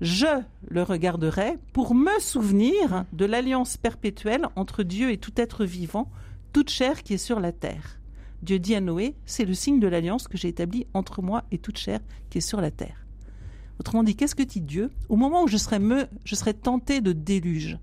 je 0.00 0.26
le 0.68 0.82
regarderai 0.82 1.58
pour 1.72 1.94
me 1.94 2.18
souvenir 2.20 3.04
de 3.12 3.24
l'alliance 3.26 3.76
perpétuelle 3.76 4.46
entre 4.56 4.82
Dieu 4.82 5.10
et 5.10 5.18
tout 5.18 5.32
être 5.36 5.64
vivant, 5.64 6.10
toute 6.52 6.70
chair 6.70 7.02
qui 7.02 7.14
est 7.14 7.18
sur 7.18 7.38
la 7.38 7.52
terre. 7.52 8.00
Dieu 8.42 8.58
dit 8.58 8.74
à 8.74 8.80
Noé, 8.80 9.14
c'est 9.26 9.44
le 9.44 9.52
signe 9.52 9.78
de 9.78 9.86
l'alliance 9.86 10.26
que 10.26 10.38
j'ai 10.38 10.48
établi 10.48 10.86
entre 10.94 11.20
moi 11.20 11.44
et 11.50 11.58
toute 11.58 11.76
chair 11.76 12.00
qui 12.30 12.38
est 12.38 12.40
sur 12.40 12.60
la 12.60 12.70
terre. 12.70 13.06
Autrement 13.78 14.02
dit, 14.02 14.16
qu'est-ce 14.16 14.34
que 14.34 14.42
dit 14.42 14.60
Dieu? 14.60 14.90
Au 15.08 15.16
moment 15.16 15.44
où 15.44 15.48
je 15.48 15.56
serais 15.56 16.54
tenté 16.54 17.00
de 17.00 17.12
déluge, 17.12 17.78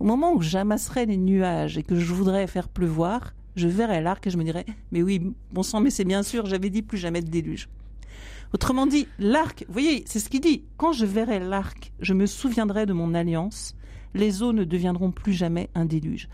au 0.00 0.04
moment 0.04 0.32
où 0.34 0.42
j'amasserais 0.42 1.06
les 1.06 1.16
nuages 1.16 1.78
et 1.78 1.82
que 1.82 1.94
je 1.94 2.12
voudrais 2.12 2.46
faire 2.46 2.68
pleuvoir, 2.68 3.34
je 3.60 3.68
verrais 3.68 4.00
l'arc 4.00 4.26
et 4.26 4.30
je 4.30 4.36
me 4.36 4.44
dirais, 4.44 4.66
mais 4.90 5.02
oui, 5.02 5.34
bon 5.52 5.62
sang, 5.62 5.80
mais 5.80 5.90
c'est 5.90 6.04
bien 6.04 6.22
sûr, 6.22 6.46
j'avais 6.46 6.70
dit 6.70 6.82
plus 6.82 6.98
jamais 6.98 7.22
de 7.22 7.30
déluge. 7.30 7.68
Autrement 8.52 8.86
dit, 8.86 9.06
l'arc, 9.18 9.64
vous 9.68 9.72
voyez, 9.72 10.02
c'est 10.06 10.18
ce 10.18 10.28
qu'il 10.28 10.40
dit, 10.40 10.64
quand 10.76 10.92
je 10.92 11.06
verrai 11.06 11.38
l'arc, 11.38 11.92
je 12.00 12.14
me 12.14 12.26
souviendrai 12.26 12.86
de 12.86 12.92
mon 12.92 13.14
alliance, 13.14 13.76
les 14.14 14.42
eaux 14.42 14.52
ne 14.52 14.64
deviendront 14.64 15.12
plus 15.12 15.32
jamais 15.32 15.70
un 15.76 15.84
déluge 15.84 16.28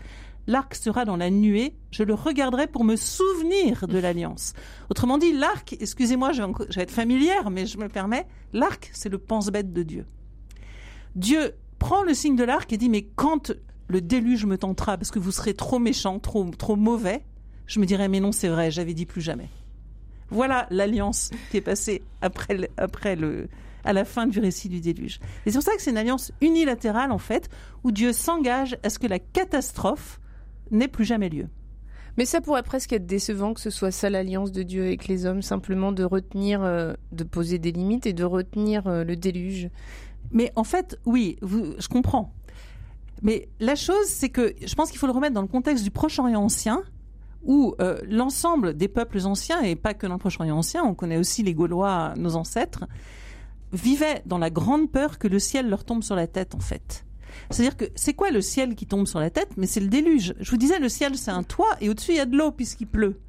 l'arc 0.47 0.75
sera 0.75 1.05
dans 1.05 1.17
la 1.17 1.29
nuée, 1.29 1.75
je 1.91 2.03
le 2.03 2.13
regarderai 2.13 2.67
pour 2.67 2.83
me 2.83 2.95
souvenir 2.95 3.87
de 3.87 3.99
l'alliance. 3.99 4.53
Autrement 4.89 5.17
dit, 5.17 5.33
l'arc, 5.33 5.75
excusez-moi, 5.79 6.31
je, 6.31 6.41
vais 6.41 6.83
être 6.83 6.91
familière, 6.91 7.49
mais 7.51 7.65
je 7.65 7.77
me 7.77 7.89
permets, 7.89 8.25
l'arc, 8.53 8.89
c'est 8.93 9.09
le 9.09 9.17
pense-bête 9.17 9.73
de 9.73 9.83
Dieu. 9.83 10.05
Dieu 11.15 11.53
prend 11.79 12.03
le 12.03 12.13
signe 12.13 12.35
de 12.35 12.43
l'arc 12.43 12.71
et 12.71 12.77
dit, 12.77 12.89
mais 12.89 13.07
quand 13.15 13.51
le 13.87 14.01
déluge 14.01 14.45
me 14.45 14.57
tentera, 14.57 14.97
parce 14.97 15.11
que 15.11 15.19
vous 15.19 15.31
serez 15.31 15.53
trop 15.53 15.79
méchant, 15.79 16.19
trop, 16.19 16.49
trop 16.51 16.75
mauvais, 16.75 17.23
je 17.65 17.79
me 17.79 17.85
dirai, 17.85 18.07
mais 18.07 18.19
non, 18.19 18.31
c'est 18.31 18.47
vrai, 18.47 18.71
j'avais 18.71 18.93
dit 18.93 19.05
plus 19.05 19.21
jamais. 19.21 19.49
Voilà 20.29 20.67
l'alliance 20.69 21.31
qui 21.51 21.57
est 21.57 21.61
passée 21.61 22.01
après 22.21 22.69
après 22.77 23.15
le, 23.15 23.47
à 23.83 23.93
la 23.93 24.03
fin 24.03 24.27
du 24.27 24.39
récit 24.39 24.67
du 24.67 24.81
déluge. 24.81 25.19
Et 25.45 25.51
c'est 25.51 25.57
pour 25.57 25.63
ça 25.63 25.75
que 25.75 25.81
c'est 25.81 25.91
une 25.91 25.97
alliance 25.97 26.31
unilatérale, 26.41 27.11
en 27.11 27.17
fait, 27.17 27.49
où 27.83 27.91
Dieu 27.91 28.11
s'engage 28.11 28.77
à 28.83 28.89
ce 28.89 28.99
que 28.99 29.07
la 29.07 29.19
catastrophe 29.19 30.19
n'ait 30.71 30.89
plus 30.89 31.05
jamais 31.05 31.29
lieu. 31.29 31.47
Mais 32.17 32.25
ça 32.25 32.41
pourrait 32.41 32.63
presque 32.63 32.91
être 32.93 33.05
décevant 33.05 33.53
que 33.53 33.61
ce 33.61 33.69
soit 33.69 33.91
ça 33.91 34.09
l'alliance 34.09 34.51
de 34.51 34.63
Dieu 34.63 34.83
avec 34.83 35.07
les 35.07 35.25
hommes, 35.25 35.41
simplement 35.41 35.91
de 35.91 36.03
retenir, 36.03 36.63
euh, 36.63 36.93
de 37.11 37.23
poser 37.23 37.59
des 37.59 37.71
limites 37.71 38.07
et 38.07 38.13
de 38.13 38.23
retenir 38.23 38.87
euh, 38.87 39.03
le 39.03 39.15
déluge. 39.15 39.69
Mais 40.31 40.51
en 40.55 40.63
fait, 40.63 40.99
oui, 41.05 41.37
je 41.41 41.87
comprends. 41.87 42.33
Mais 43.21 43.49
la 43.59 43.75
chose, 43.75 44.05
c'est 44.05 44.29
que 44.29 44.53
je 44.63 44.75
pense 44.75 44.89
qu'il 44.89 44.99
faut 44.99 45.07
le 45.07 45.13
remettre 45.13 45.33
dans 45.33 45.41
le 45.41 45.47
contexte 45.47 45.83
du 45.83 45.91
Proche-Orient 45.91 46.41
ancien, 46.41 46.83
où 47.43 47.75
euh, 47.79 47.97
l'ensemble 48.07 48.75
des 48.75 48.87
peuples 48.87 49.19
anciens, 49.25 49.61
et 49.61 49.75
pas 49.75 49.93
que 49.93 50.05
dans 50.07 50.13
le 50.13 50.19
Proche-Orient 50.19 50.57
ancien, 50.57 50.83
on 50.83 50.93
connaît 50.93 51.17
aussi 51.17 51.43
les 51.43 51.53
Gaulois, 51.53 52.13
nos 52.17 52.35
ancêtres, 52.35 52.85
vivaient 53.73 54.21
dans 54.25 54.37
la 54.37 54.49
grande 54.49 54.91
peur 54.91 55.17
que 55.17 55.27
le 55.27 55.39
ciel 55.39 55.69
leur 55.69 55.83
tombe 55.83 56.03
sur 56.03 56.15
la 56.15 56.27
tête, 56.27 56.55
en 56.55 56.59
fait. 56.59 57.05
C'est-à-dire 57.49 57.77
que 57.77 57.85
c'est 57.95 58.13
quoi 58.13 58.31
le 58.31 58.41
ciel 58.41 58.75
qui 58.75 58.85
tombe 58.85 59.07
sur 59.07 59.19
la 59.19 59.29
tête? 59.29 59.49
Mais 59.57 59.67
c'est 59.67 59.79
le 59.79 59.87
déluge. 59.87 60.33
Je 60.39 60.51
vous 60.51 60.57
disais, 60.57 60.79
le 60.79 60.89
ciel, 60.89 61.17
c'est 61.17 61.31
un 61.31 61.43
toit 61.43 61.75
et 61.81 61.89
au-dessus, 61.89 62.11
il 62.11 62.17
y 62.17 62.21
a 62.21 62.25
de 62.25 62.35
l'eau 62.35 62.51
puisqu'il 62.51 62.87
pleut. 62.87 63.19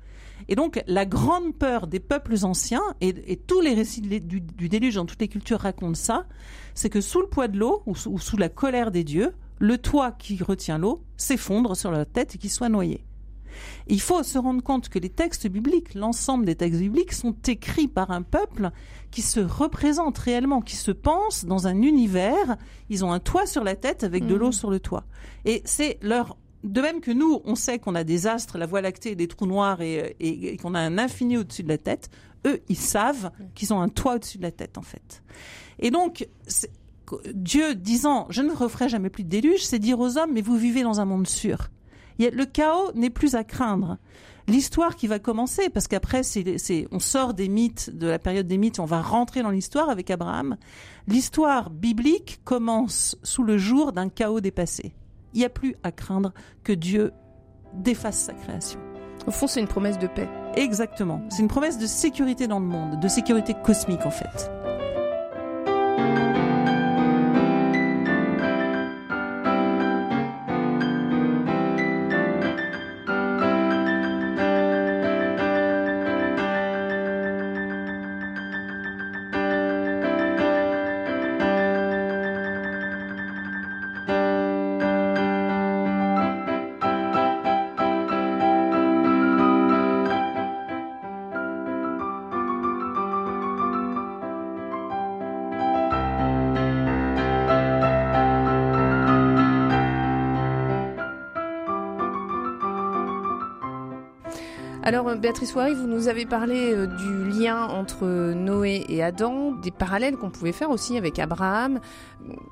Et 0.48 0.54
donc, 0.54 0.82
la 0.86 1.04
grande 1.04 1.54
peur 1.54 1.86
des 1.86 2.00
peuples 2.00 2.36
anciens, 2.42 2.82
et, 3.00 3.36
tous 3.36 3.60
les 3.60 3.74
récits 3.74 4.00
du, 4.00 4.40
déluge 4.40 4.94
dans 4.94 5.04
toutes 5.04 5.20
les 5.20 5.28
cultures 5.28 5.60
racontent 5.60 5.94
ça, 5.94 6.26
c'est 6.74 6.88
que 6.88 7.00
sous 7.00 7.20
le 7.20 7.26
poids 7.26 7.48
de 7.48 7.58
l'eau, 7.58 7.82
ou, 7.86 7.94
sous 7.94 8.36
la 8.36 8.48
colère 8.48 8.90
des 8.90 9.04
dieux, 9.04 9.32
le 9.58 9.78
toit 9.78 10.12
qui 10.12 10.42
retient 10.42 10.78
l'eau 10.78 11.02
s'effondre 11.16 11.76
sur 11.76 11.90
leur 11.90 12.06
tête 12.06 12.34
et 12.34 12.38
qu'ils 12.38 12.50
soient 12.50 12.68
noyés. 12.68 13.04
il 13.88 14.00
faut 14.00 14.22
se 14.22 14.38
rendre 14.38 14.62
compte 14.62 14.88
que 14.88 14.98
les 14.98 15.08
textes 15.10 15.48
bibliques, 15.48 15.94
l'ensemble 15.94 16.44
des 16.44 16.54
textes 16.54 16.80
bibliques, 16.80 17.12
sont 17.12 17.34
écrits 17.46 17.88
par 17.88 18.10
un 18.10 18.22
peuple 18.22 18.70
qui 19.10 19.22
se 19.22 19.40
représente 19.40 20.18
réellement, 20.18 20.60
qui 20.60 20.76
se 20.76 20.90
pense 20.90 21.44
dans 21.44 21.66
un 21.66 21.82
univers. 21.82 22.56
Ils 22.88 23.04
ont 23.04 23.12
un 23.12 23.20
toit 23.20 23.46
sur 23.46 23.64
la 23.64 23.76
tête 23.76 24.04
avec 24.04 24.26
de 24.26 24.34
l'eau 24.34 24.48
mm. 24.48 24.52
sur 24.52 24.70
le 24.70 24.80
toit. 24.80 25.04
Et 25.44 25.62
c'est 25.64 25.98
leur 26.02 26.36
de 26.64 26.80
même 26.80 27.00
que 27.00 27.12
nous, 27.12 27.40
on 27.44 27.54
sait 27.54 27.78
qu'on 27.78 27.94
a 27.94 28.02
des 28.02 28.26
astres, 28.26 28.58
la 28.58 28.66
Voie 28.66 28.80
lactée, 28.80 29.14
des 29.14 29.28
trous 29.28 29.46
noirs 29.46 29.80
et, 29.80 30.16
et 30.18 30.56
qu'on 30.56 30.74
a 30.74 30.80
un 30.80 30.98
infini 30.98 31.36
au-dessus 31.36 31.62
de 31.62 31.68
la 31.68 31.78
tête, 31.78 32.10
eux, 32.46 32.60
ils 32.68 32.76
savent 32.76 33.30
qu'ils 33.54 33.72
ont 33.72 33.80
un 33.80 33.88
toit 33.88 34.16
au-dessus 34.16 34.38
de 34.38 34.42
la 34.42 34.50
tête, 34.50 34.78
en 34.78 34.82
fait. 34.82 35.22
Et 35.78 35.90
donc, 35.90 36.26
Dieu 37.32 37.74
disant, 37.74 38.26
je 38.30 38.42
ne 38.42 38.52
referai 38.52 38.88
jamais 38.88 39.10
plus 39.10 39.24
de 39.24 39.28
déluge, 39.28 39.64
c'est 39.64 39.78
dire 39.78 40.00
aux 40.00 40.18
hommes, 40.18 40.32
mais 40.32 40.42
vous 40.42 40.56
vivez 40.56 40.82
dans 40.82 41.00
un 41.00 41.04
monde 41.04 41.26
sûr. 41.26 41.68
Le 42.18 42.44
chaos 42.44 42.92
n'est 42.94 43.10
plus 43.10 43.34
à 43.34 43.44
craindre. 43.44 43.98
L'histoire 44.48 44.96
qui 44.96 45.06
va 45.06 45.18
commencer, 45.18 45.68
parce 45.68 45.88
qu'après, 45.88 46.22
c'est, 46.22 46.88
on 46.90 47.00
sort 47.00 47.34
des 47.34 47.48
mythes, 47.48 47.90
de 47.94 48.06
la 48.06 48.18
période 48.18 48.46
des 48.46 48.56
mythes, 48.56 48.80
on 48.80 48.86
va 48.86 49.02
rentrer 49.02 49.42
dans 49.42 49.50
l'histoire 49.50 49.90
avec 49.90 50.10
Abraham. 50.10 50.56
L'histoire 51.06 51.68
biblique 51.68 52.40
commence 52.44 53.16
sous 53.22 53.42
le 53.42 53.58
jour 53.58 53.92
d'un 53.92 54.08
chaos 54.08 54.40
dépassé. 54.40 54.94
Il 55.34 55.40
n'y 55.40 55.44
a 55.44 55.50
plus 55.50 55.76
à 55.82 55.92
craindre 55.92 56.32
que 56.64 56.72
Dieu 56.72 57.12
défasse 57.74 58.22
sa 58.24 58.32
création. 58.32 58.80
Au 59.26 59.30
fond, 59.30 59.46
c'est 59.46 59.60
une 59.60 59.68
promesse 59.68 59.98
de 59.98 60.06
paix. 60.06 60.28
Exactement. 60.56 61.22
C'est 61.28 61.42
une 61.42 61.48
promesse 61.48 61.76
de 61.76 61.86
sécurité 61.86 62.46
dans 62.46 62.60
le 62.60 62.66
monde, 62.66 62.98
de 62.98 63.08
sécurité 63.08 63.54
cosmique 63.62 64.06
en 64.06 64.10
fait. 64.10 64.50
Alors, 104.88 105.06
euh, 105.06 105.16
Béatrice 105.16 105.54
Wary, 105.54 105.74
vous 105.74 105.86
nous 105.86 106.08
avez 106.08 106.24
parlé 106.24 106.72
euh, 106.72 106.86
du 106.86 107.28
lien 107.28 107.66
entre 107.66 108.06
Noé 108.32 108.86
et 108.88 109.02
Adam, 109.02 109.52
des 109.52 109.70
parallèles 109.70 110.16
qu'on 110.16 110.30
pouvait 110.30 110.50
faire 110.50 110.70
aussi 110.70 110.96
avec 110.96 111.18
Abraham. 111.18 111.78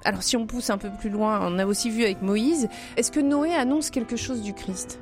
Alors, 0.04 0.22
si 0.22 0.36
on 0.36 0.46
pousse 0.46 0.68
un 0.68 0.76
peu 0.76 0.90
plus 1.00 1.08
loin, 1.08 1.40
on 1.40 1.58
a 1.58 1.64
aussi 1.64 1.88
vu 1.88 2.04
avec 2.04 2.20
Moïse. 2.20 2.68
Est-ce 2.98 3.10
que 3.10 3.20
Noé 3.20 3.54
annonce 3.54 3.88
quelque 3.88 4.16
chose 4.16 4.42
du 4.42 4.52
Christ? 4.52 5.00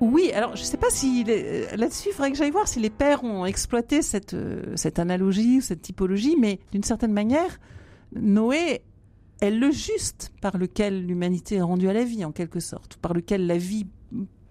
Oui, 0.00 0.32
alors 0.32 0.56
je 0.56 0.62
ne 0.62 0.66
sais 0.66 0.76
pas 0.76 0.90
si 0.90 1.24
euh, 1.28 1.66
là-dessus, 1.76 2.08
il 2.08 2.14
faudrait 2.14 2.32
que 2.32 2.36
j'aille 2.36 2.50
voir 2.50 2.66
si 2.66 2.80
les 2.80 2.90
pères 2.90 3.22
ont 3.22 3.46
exploité 3.46 4.02
cette, 4.02 4.34
cette 4.74 4.98
analogie, 4.98 5.62
cette 5.62 5.82
typologie, 5.82 6.34
mais 6.36 6.58
d'une 6.72 6.82
certaine 6.82 7.12
manière, 7.12 7.60
Noé 8.12 8.82
est 9.40 9.52
le 9.52 9.70
juste 9.70 10.32
par 10.40 10.58
lequel 10.58 11.06
l'humanité 11.06 11.56
est 11.56 11.62
rendue 11.62 11.88
à 11.88 11.92
la 11.92 12.02
vie, 12.02 12.24
en 12.24 12.32
quelque 12.32 12.58
sorte, 12.58 12.96
par 12.96 13.14
lequel 13.14 13.46
la 13.46 13.56
vie 13.56 13.86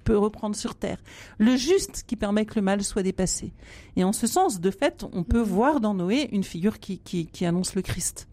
peut 0.04 0.18
reprendre 0.18 0.56
sur 0.56 0.76
terre. 0.76 0.98
Le 1.38 1.56
juste 1.56 2.04
qui 2.06 2.16
permet 2.16 2.46
que 2.46 2.56
le 2.56 2.62
mal 2.62 2.84
soit 2.84 3.04
dépassé. 3.04 3.54
Et 3.96 4.04
en 4.04 4.14
ce 4.14 4.28
sens, 4.28 4.60
de 4.60 4.72
fait, 4.72 5.06
on 5.14 5.24
peut 5.24 5.40
mhm. 5.40 5.46
voir 5.46 5.80
dans 5.80 5.94
Noé 5.94 6.30
une 6.32 6.44
figure 6.44 6.80
qui, 6.80 7.00
qui, 7.00 7.46
annonce 7.46 7.76
le 7.76 7.82
Christ. 7.82 8.28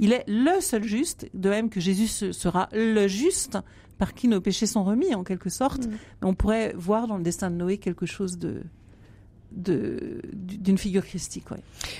Il 0.00 0.12
est 0.12 0.24
le 0.26 0.60
seul 0.60 0.84
juste, 0.84 1.28
de 1.34 1.48
même 1.48 1.70
que 1.70 1.80
Jésus 1.80 2.08
sera 2.32 2.68
le 2.72 3.06
juste 3.06 3.58
par 3.98 4.12
qui 4.12 4.26
nos 4.26 4.40
péchés 4.40 4.66
sont 4.66 4.82
remis, 4.82 5.14
en 5.14 5.22
quelque 5.22 5.50
sorte. 5.50 5.86
Mhm. 5.86 5.98
On 6.22 6.34
pourrait 6.34 6.74
voir 6.76 7.06
dans 7.06 7.16
le 7.16 7.22
destin 7.22 7.50
de 7.50 7.56
Noé 7.56 7.78
quelque 7.78 8.06
chose 8.06 8.38
de, 8.38 8.62
d'une 9.54 10.78
figure 10.78 11.04
christique. 11.04 11.44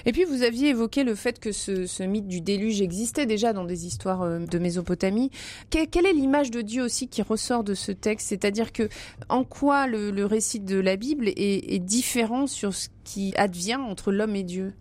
Et 0.06 0.12
puis 0.12 0.24
vous 0.24 0.42
aviez 0.42 0.70
évoqué 0.70 1.04
le 1.04 1.14
fait 1.14 1.38
que 1.38 1.52
ce, 1.52 2.02
mythe 2.02 2.28
du 2.28 2.40
déluge 2.40 2.80
existait 2.80 3.26
déjà 3.26 3.52
dans 3.52 3.64
des 3.64 3.86
histoires 3.86 4.22
euh, 4.22 4.40
de 4.40 4.58
Mésopotamie. 4.58 5.30
quelle 5.70 6.06
est 6.06 6.12
l'image 6.12 6.50
de 6.50 6.60
Dieu 6.60 6.82
aussi 6.82 7.08
qui 7.08 7.22
ressort 7.22 7.64
de 7.64 7.74
ce 7.74 7.92
texte? 7.92 8.28
C'est-à-dire 8.28 8.72
que 8.72 8.88
en 9.28 9.44
quoi 9.44 9.86
le, 9.86 10.24
récit 10.24 10.60
de 10.60 10.78
la 10.78 10.96
Bible 10.96 11.28
est, 11.28 11.78
différent 11.84 12.46
sur 12.46 12.74
ce 12.74 12.88
qui 13.04 13.34
advient 13.36 13.76
entre 13.76 14.12
l'homme 14.12 14.36
et 14.36 14.42
Dieu? 14.42 14.72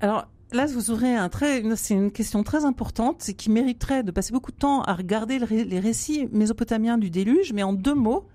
Alors 0.00 0.26
Là, 0.52 0.66
vous 0.66 0.90
aurez 0.90 1.14
un 1.14 1.30
très, 1.30 1.62
c'est 1.76 1.94
une 1.94 2.10
question 2.10 2.42
très 2.42 2.66
importante 2.66 3.30
qui 3.38 3.48
mériterait 3.48 4.02
de 4.02 4.10
passer 4.10 4.32
beaucoup 4.34 4.52
de 4.52 4.56
temps 4.58 4.82
à 4.82 4.92
regarder 4.92 5.38
les 5.38 5.80
récits 5.80 6.28
mésopotamiens 6.30 6.98
du 6.98 7.08
déluge, 7.08 7.54
mais 7.54 7.62
en 7.62 7.72
deux 7.72 7.94
mots, 7.94 8.26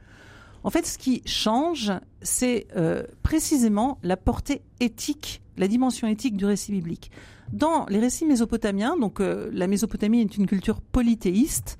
en 0.63 0.69
fait, 0.69 0.85
ce 0.85 0.97
qui 0.97 1.21
change, 1.25 1.91
c'est 2.21 2.67
euh, 2.75 3.03
précisément 3.23 3.99
la 4.03 4.17
portée 4.17 4.61
éthique, 4.79 5.41
la 5.57 5.67
dimension 5.67 6.07
éthique 6.07 6.37
du 6.37 6.45
récit 6.45 6.71
biblique. 6.71 7.11
Dans 7.51 7.85
les 7.87 7.99
récits 7.99 8.25
mésopotamiens, 8.25 8.97
donc 8.97 9.19
euh, 9.19 9.49
la 9.53 9.67
Mésopotamie 9.67 10.21
est 10.21 10.37
une 10.37 10.47
culture 10.47 10.81
polythéiste. 10.81 11.77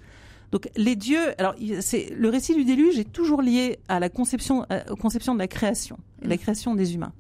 Donc 0.52 0.70
les 0.78 0.96
dieux, 0.96 1.40
alors 1.40 1.56
c'est 1.82 2.10
le 2.16 2.30
récit 2.30 2.56
du 2.56 2.64
déluge 2.64 2.98
est 2.98 3.12
toujours 3.12 3.42
lié 3.42 3.80
à 3.90 4.00
la 4.00 4.08
conception, 4.08 4.66
conception 5.02 5.34
de 5.34 5.40
la 5.40 5.48
création, 5.50 5.98
la 6.22 6.36
mm. 6.36 6.40
création 6.40 6.76
des 6.76 6.96
humains. 6.96 7.12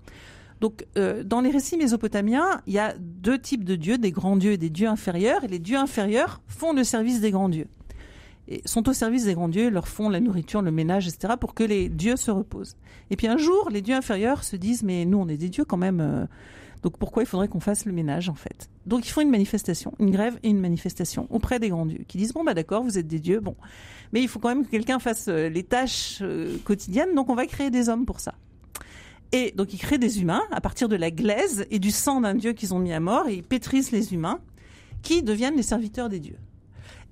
Donc, 0.59 0.85
euh, 0.97 1.23
dans 1.23 1.41
les 1.41 1.51
récits 1.51 1.77
mésopotamiens, 1.77 2.61
il 2.65 2.73
y 2.73 2.79
a 2.79 2.95
deux 2.97 3.37
types 3.37 3.63
de 3.63 3.75
dieux, 3.75 3.97
des 3.97 4.11
grands 4.11 4.37
dieux 4.37 4.53
et 4.53 4.57
des 4.57 4.69
dieux 4.69 4.87
inférieurs. 4.87 5.43
Et 5.43 5.47
les 5.47 5.59
dieux 5.59 5.77
inférieurs 5.77 6.41
font 6.47 6.73
le 6.73 6.83
service 6.83 7.21
des 7.21 7.31
grands 7.31 7.49
dieux 7.49 7.67
sont 8.65 8.87
au 8.87 8.93
service 8.93 9.25
des 9.25 9.33
grands 9.33 9.49
dieux, 9.49 9.69
leur 9.69 9.87
font 9.87 10.09
la 10.09 10.19
nourriture, 10.19 10.61
le 10.61 10.71
ménage, 10.71 11.07
etc., 11.07 11.33
pour 11.39 11.53
que 11.53 11.63
les 11.63 11.89
dieux 11.89 12.15
se 12.15 12.31
reposent. 12.31 12.75
Et 13.09 13.15
puis 13.15 13.27
un 13.27 13.37
jour, 13.37 13.69
les 13.71 13.81
dieux 13.81 13.95
inférieurs 13.95 14.43
se 14.43 14.55
disent, 14.55 14.83
mais 14.83 15.05
nous, 15.05 15.17
on 15.17 15.27
est 15.27 15.37
des 15.37 15.49
dieux 15.49 15.65
quand 15.65 15.77
même, 15.77 15.99
euh, 15.99 16.25
donc 16.83 16.97
pourquoi 16.97 17.23
il 17.23 17.25
faudrait 17.25 17.47
qu'on 17.47 17.59
fasse 17.59 17.85
le 17.85 17.91
ménage, 17.91 18.29
en 18.29 18.35
fait? 18.35 18.69
Donc 18.85 19.05
ils 19.07 19.11
font 19.11 19.21
une 19.21 19.29
manifestation, 19.29 19.93
une 19.99 20.11
grève 20.11 20.39
et 20.43 20.49
une 20.49 20.59
manifestation 20.59 21.27
auprès 21.29 21.59
des 21.59 21.69
grands 21.69 21.85
dieux, 21.85 22.05
qui 22.07 22.17
disent, 22.17 22.33
bon, 22.33 22.43
bah 22.43 22.53
d'accord, 22.53 22.83
vous 22.83 22.97
êtes 22.97 23.07
des 23.07 23.19
dieux, 23.19 23.39
bon, 23.39 23.55
mais 24.13 24.21
il 24.21 24.27
faut 24.27 24.39
quand 24.39 24.49
même 24.49 24.65
que 24.65 24.71
quelqu'un 24.71 24.99
fasse 24.99 25.27
euh, 25.27 25.49
les 25.49 25.63
tâches 25.63 26.19
euh, 26.21 26.57
quotidiennes, 26.63 27.15
donc 27.15 27.29
on 27.29 27.35
va 27.35 27.45
créer 27.45 27.69
des 27.69 27.89
hommes 27.89 28.05
pour 28.05 28.19
ça. 28.19 28.35
Et 29.33 29.51
donc 29.51 29.73
ils 29.73 29.77
créent 29.77 29.97
des 29.97 30.21
humains 30.21 30.43
à 30.51 30.61
partir 30.61 30.87
de 30.87 30.95
la 30.95 31.11
glaise 31.11 31.65
et 31.69 31.79
du 31.79 31.91
sang 31.91 32.21
d'un 32.21 32.33
dieu 32.33 32.53
qu'ils 32.53 32.73
ont 32.73 32.79
mis 32.79 32.93
à 32.93 33.01
mort, 33.01 33.27
et 33.27 33.35
ils 33.35 33.43
pétrissent 33.43 33.91
les 33.91 34.13
humains, 34.13 34.39
qui 35.01 35.21
deviennent 35.21 35.55
les 35.55 35.63
serviteurs 35.63 36.09
des 36.09 36.19
dieux. 36.19 36.37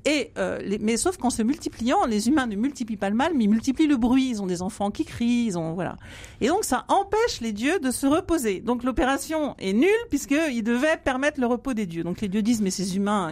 Et 0.05 0.31
euh, 0.37 0.77
mais 0.81 0.97
sauf 0.97 1.17
qu'en 1.17 1.31
se 1.31 1.41
multipliant, 1.41 2.05
les 2.05 2.27
humains 2.27 2.45
ne 2.45 2.55
multiplient 2.55 2.95
pas 2.95 3.09
le 3.09 3.15
mal, 3.15 3.33
mais 3.35 3.45
ils 3.45 3.49
multiplient 3.49 3.87
le 3.87 3.97
bruit. 3.97 4.29
Ils 4.29 4.41
ont 4.41 4.45
des 4.45 4.61
enfants 4.61 4.91
qui 4.91 5.03
crient, 5.03 5.45
ils 5.47 5.57
ont 5.57 5.73
voilà. 5.73 5.97
Et 6.41 6.47
donc 6.47 6.63
ça 6.63 6.85
empêche 6.89 7.41
les 7.41 7.53
dieux 7.53 7.79
de 7.79 7.89
se 7.89 8.05
reposer. 8.05 8.59
Donc 8.59 8.83
l'opération 8.83 9.55
est 9.57 9.73
nulle 9.73 9.89
puisqu'ils 10.09 10.63
devaient 10.63 10.97
permettre 11.03 11.39
le 11.39 11.47
repos 11.47 11.73
des 11.73 11.87
dieux. 11.87 12.03
Donc 12.03 12.21
les 12.21 12.27
dieux 12.27 12.43
disent 12.43 12.61
mais 12.61 12.69
ces 12.69 12.95
humains 12.95 13.31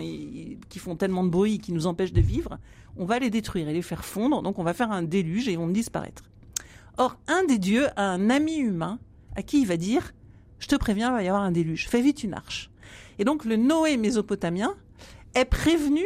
qui 0.69 0.79
font 0.79 0.95
tellement 0.95 1.23
de 1.23 1.29
bruit, 1.29 1.59
qui 1.59 1.73
nous 1.73 1.85
empêchent 1.85 2.13
de 2.13 2.21
vivre, 2.21 2.57
on 2.97 3.05
va 3.05 3.19
les 3.19 3.29
détruire 3.29 3.69
et 3.69 3.73
les 3.73 3.83
faire 3.83 4.03
fondre. 4.03 4.41
Donc 4.41 4.57
on 4.57 4.63
va 4.63 4.73
faire 4.73 4.91
un 4.91 5.03
déluge 5.03 5.47
et 5.47 5.51
ils 5.51 5.59
vont 5.59 5.67
disparaître. 5.67 6.23
Or 6.97 7.19
un 7.27 7.43
des 7.45 7.59
dieux 7.59 7.87
a 7.95 8.03
un 8.03 8.31
ami 8.31 8.57
humain 8.57 8.97
à 9.35 9.43
qui 9.43 9.61
il 9.61 9.67
va 9.67 9.77
dire 9.77 10.13
je 10.63 10.67
te 10.69 10.75
préviens, 10.75 11.09
il 11.09 11.13
va 11.13 11.23
y 11.23 11.27
avoir 11.27 11.43
un 11.43 11.51
déluge. 11.51 11.89
Fais 11.89 12.01
vite 12.01 12.23
une 12.23 12.33
arche. 12.33 12.71
Et 13.19 13.25
donc 13.25 13.43
le 13.43 13.57
Noé 13.57 13.97
mésopotamien 13.97 14.75
est 15.35 15.45
prévenu 15.45 16.05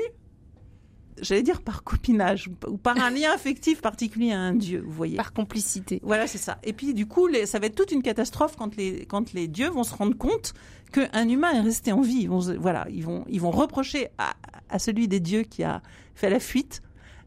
j'allais 1.21 1.43
dire 1.43 1.61
par 1.61 1.83
copinage 1.83 2.49
ou 2.67 2.77
par 2.77 2.97
un 2.97 3.09
lien 3.09 3.31
affectif 3.33 3.81
particulier 3.81 4.31
à 4.31 4.39
un 4.39 4.53
dieu, 4.53 4.83
vous 4.85 4.91
voyez. 4.91 5.17
Par 5.17 5.33
complicité. 5.33 5.99
Voilà, 6.03 6.27
c'est 6.27 6.37
ça. 6.37 6.59
Et 6.63 6.73
puis 6.73 6.93
du 6.93 7.05
coup, 7.05 7.29
ça 7.45 7.59
va 7.59 7.67
être 7.67 7.75
toute 7.75 7.91
une 7.91 8.01
catastrophe 8.01 8.55
quand 8.57 8.75
les 8.75 9.05
quand 9.05 9.33
les 9.33 9.47
dieux 9.47 9.69
vont 9.69 9.83
se 9.83 9.95
rendre 9.95 10.17
compte 10.17 10.53
qu'un 10.91 11.27
humain 11.27 11.53
est 11.53 11.61
resté 11.61 11.91
en 11.91 12.01
vie. 12.01 12.21
Ils 12.21 12.29
vont 12.29 12.39
voilà, 12.57 12.87
ils 12.89 13.03
vont 13.03 13.25
ils 13.29 13.41
vont 13.41 13.51
reprocher 13.51 14.07
à, 14.17 14.35
à 14.69 14.79
celui 14.79 15.07
des 15.07 15.19
dieux 15.19 15.43
qui 15.43 15.63
a 15.63 15.81
fait 16.15 16.29
la 16.29 16.39
fuite 16.39 16.81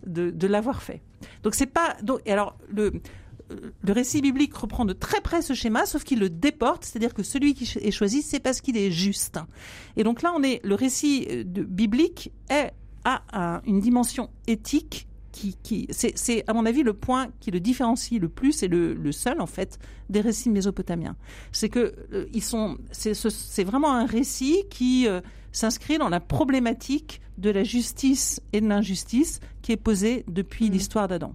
de, 0.06 0.30
de 0.30 0.46
l'avoir 0.46 0.82
fait. 0.82 1.02
Donc 1.42 1.54
c'est 1.54 1.66
pas 1.66 1.96
donc 2.02 2.26
alors 2.28 2.56
le 2.68 2.92
le 3.82 3.92
récit 3.92 4.20
biblique 4.20 4.54
reprend 4.54 4.84
de 4.84 4.92
très 4.92 5.20
près 5.20 5.42
ce 5.42 5.54
schéma, 5.54 5.86
sauf 5.86 6.04
qu'il 6.04 6.20
le 6.20 6.30
déporte, 6.30 6.84
c'est-à-dire 6.84 7.14
que 7.14 7.22
celui 7.22 7.54
qui 7.54 7.78
est 7.78 7.90
choisi, 7.90 8.22
c'est 8.22 8.40
parce 8.40 8.60
qu'il 8.60 8.76
est 8.76 8.90
juste. 8.90 9.38
Et 9.96 10.04
donc 10.04 10.22
là, 10.22 10.32
on 10.36 10.42
est 10.42 10.60
le 10.64 10.74
récit 10.74 11.26
euh, 11.30 11.42
biblique 11.44 12.32
est 12.48 12.72
a 13.04 13.60
une 13.64 13.80
dimension 13.80 14.30
éthique 14.46 15.08
qui, 15.32 15.56
qui 15.62 15.86
c'est 15.90 16.48
à 16.48 16.52
mon 16.52 16.66
avis 16.66 16.82
le 16.82 16.92
point 16.92 17.28
qui 17.40 17.50
le 17.50 17.60
différencie 17.60 18.20
le 18.20 18.28
plus 18.28 18.62
et 18.62 18.68
le, 18.68 18.94
le 18.94 19.12
seul 19.12 19.40
en 19.40 19.46
fait 19.46 19.78
des 20.08 20.20
récits 20.20 20.50
mésopotamiens. 20.50 21.16
C'est 21.52 21.68
que 21.68 21.94
euh, 22.12 22.26
ils 22.32 22.42
sont, 22.42 22.78
c'est 22.90 23.64
vraiment 23.64 23.92
un 23.92 24.06
récit 24.06 24.64
qui 24.70 25.06
euh, 25.06 25.20
s'inscrit 25.52 25.98
dans 25.98 26.08
la 26.08 26.20
problématique 26.20 27.20
de 27.38 27.50
la 27.50 27.64
justice 27.64 28.40
et 28.52 28.60
de 28.60 28.68
l'injustice 28.68 29.40
qui 29.62 29.72
est 29.72 29.76
posée 29.76 30.24
depuis 30.28 30.68
mmh. 30.68 30.72
l'histoire 30.72 31.08
d'Adam. 31.08 31.34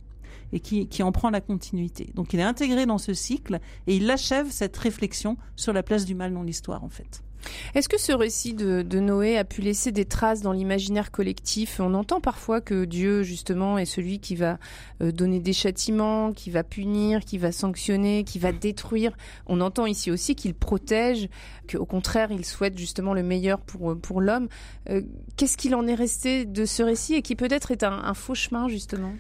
et 0.54 0.60
qui, 0.60 0.88
qui 0.88 1.02
en 1.02 1.12
prend 1.12 1.30
la 1.30 1.42
continuité. 1.42 2.12
Donc 2.14 2.34
il 2.34 2.40
est 2.40 2.44
intégré 2.44 2.86
dans 2.86 3.00
ce 3.00 3.14
cycle 3.14 3.60
et 3.88 3.96
il 3.96 4.10
achève 4.12 4.52
cette 4.52 4.78
réflexion 4.78 5.38
sur 5.56 5.74
la 5.74 5.84
place 5.84 6.06
du 6.06 6.16
mal 6.16 6.34
dans 6.34 6.44
l'histoire 6.44 6.84
en 6.84 6.90
fait. 6.90 7.25
Est-ce 7.74 7.90
que 7.90 8.00
ce 8.00 8.12
récit 8.12 8.54
de, 8.54 9.00
Noé 9.00 9.38
a 9.38 9.44
pu 9.44 9.62
laisser 9.62 9.92
des 9.92 10.06
traces 10.06 10.42
dans 10.42 10.52
l'imaginaire 10.52 11.12
collectif? 11.12 11.80
On 11.80 11.94
entend 11.94 12.22
parfois 12.22 12.62
que 12.62 12.86
Dieu, 12.86 13.24
justement, 13.24 13.78
est 13.78 13.86
celui 13.86 14.20
qui 14.20 14.36
va 14.36 14.58
euh, 15.02 15.12
donner 15.12 15.40
des 15.40 15.54
châtiments, 15.54 16.34
qui 16.34 16.50
va 16.50 16.64
punir, 16.64 17.22
qui 17.26 17.38
va 17.38 17.52
sanctionner, 17.52 18.24
qui 18.24 18.40
va 18.40 18.52
détruire. 18.52 19.12
On 19.48 19.62
entend 19.62 19.86
ici 19.86 20.12
aussi 20.12 20.36
qu'il 20.36 20.54
protège, 20.54 21.30
qu'au 21.72 21.86
contraire, 21.86 22.32
il 22.32 22.46
souhaite 22.46 22.78
justement 22.78 23.14
le 23.14 23.24
meilleur 23.24 23.60
pour, 23.60 24.00
pour 24.00 24.22
l'homme. 24.22 24.48
Euh, 24.90 25.02
qu'est-ce 25.38 25.58
qu'il 25.58 25.76
en 25.76 25.88
est 25.88 25.96
resté 25.96 26.46
de 26.46 26.66
ce 26.66 26.84
récit 26.84 27.16
et 27.16 27.22
qui 27.22 27.36
peut-être 27.36 27.72
est 27.72 27.84
un 27.84 28.14
faux 28.14 28.36
chemin, 28.36 28.68
justement? 28.68 29.14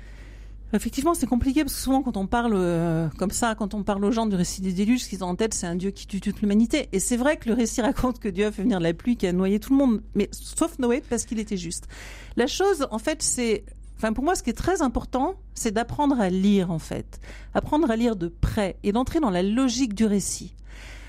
Effectivement, 0.73 1.13
c'est 1.13 1.27
compliqué 1.27 1.63
parce 1.63 1.75
que 1.75 1.81
souvent, 1.81 2.01
quand 2.01 2.17
on 2.17 2.27
parle 2.27 2.53
euh, 2.55 3.07
comme 3.17 3.31
ça, 3.31 3.55
quand 3.55 3.73
on 3.73 3.83
parle 3.83 4.03
aux 4.03 4.11
gens 4.11 4.25
du 4.25 4.35
récit 4.35 4.61
des 4.61 4.73
déluges, 4.73 5.03
ce 5.03 5.09
qu'ils 5.09 5.23
ont 5.23 5.27
en 5.27 5.35
tête, 5.35 5.53
c'est 5.53 5.67
un 5.67 5.75
Dieu 5.75 5.91
qui 5.91 6.07
tue 6.07 6.19
toute 6.19 6.41
l'humanité. 6.41 6.89
Et 6.91 6.99
c'est 6.99 7.17
vrai 7.17 7.37
que 7.37 7.47
le 7.47 7.55
récit 7.55 7.81
raconte 7.81 8.19
que 8.19 8.27
Dieu 8.27 8.47
a 8.47 8.51
fait 8.51 8.63
venir 8.63 8.79
la 8.79 8.93
pluie 8.93 9.15
qui 9.15 9.27
a 9.27 9.31
noyé 9.31 9.59
tout 9.59 9.71
le 9.71 9.77
monde, 9.77 10.01
mais 10.15 10.27
sauf 10.31 10.77
Noé 10.79 11.01
parce 11.07 11.25
qu'il 11.25 11.39
était 11.39 11.57
juste. 11.57 11.87
La 12.35 12.47
chose, 12.47 12.87
en 12.89 12.97
fait, 12.97 13.21
c'est, 13.21 13.63
enfin, 13.97 14.11
pour 14.11 14.23
moi, 14.23 14.35
ce 14.35 14.43
qui 14.43 14.49
est 14.49 14.53
très 14.53 14.81
important, 14.81 15.35
c'est 15.53 15.71
d'apprendre 15.71 16.19
à 16.19 16.29
lire, 16.29 16.71
en 16.71 16.79
fait, 16.79 17.19
apprendre 17.53 17.89
à 17.89 17.95
lire 17.95 18.15
de 18.15 18.27
près 18.27 18.77
et 18.83 18.91
d'entrer 18.91 19.19
dans 19.19 19.29
la 19.29 19.43
logique 19.43 19.93
du 19.93 20.05
récit. 20.05 20.55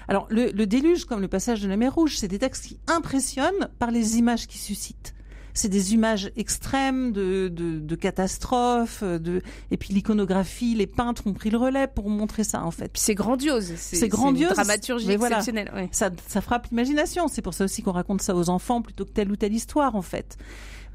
Alors, 0.06 0.26
le, 0.30 0.52
le 0.52 0.66
déluge, 0.66 1.06
comme 1.06 1.20
le 1.20 1.28
passage 1.28 1.62
de 1.62 1.68
la 1.68 1.76
mer 1.76 1.94
Rouge, 1.94 2.16
c'est 2.18 2.28
des 2.28 2.38
textes 2.38 2.66
qui 2.66 2.78
impressionnent 2.86 3.68
par 3.80 3.90
les 3.90 4.18
images 4.18 4.46
qu'ils 4.46 4.60
suscitent 4.60 5.15
c'est 5.56 5.68
des 5.68 5.94
images 5.94 6.30
extrêmes 6.36 7.12
de, 7.12 7.48
de, 7.48 7.78
de 7.78 7.94
catastrophes, 7.94 9.02
de 9.02 9.42
et 9.70 9.76
puis 9.76 9.92
l'iconographie, 9.94 10.74
les 10.74 10.86
peintres 10.86 11.26
ont 11.26 11.32
pris 11.32 11.50
le 11.50 11.58
relais 11.58 11.86
pour 11.86 12.08
montrer 12.08 12.44
ça 12.44 12.62
en 12.62 12.70
fait. 12.70 12.90
C'est 12.94 13.14
grandiose, 13.14 13.72
c'est 13.76 14.08
grandiose, 14.08 14.52
dramaturgie 14.52 15.10
exceptionnelle. 15.10 15.88
Ça, 15.90 16.10
ça 16.28 16.40
frappe 16.40 16.68
l'imagination. 16.70 17.28
C'est 17.28 17.42
pour 17.42 17.54
ça 17.54 17.64
aussi 17.64 17.82
qu'on 17.82 17.92
raconte 17.92 18.22
ça 18.22 18.34
aux 18.34 18.50
enfants 18.50 18.82
plutôt 18.82 19.04
que 19.04 19.10
telle 19.10 19.30
ou 19.30 19.36
telle 19.36 19.54
histoire 19.54 19.96
en 19.96 20.02
fait. 20.02 20.36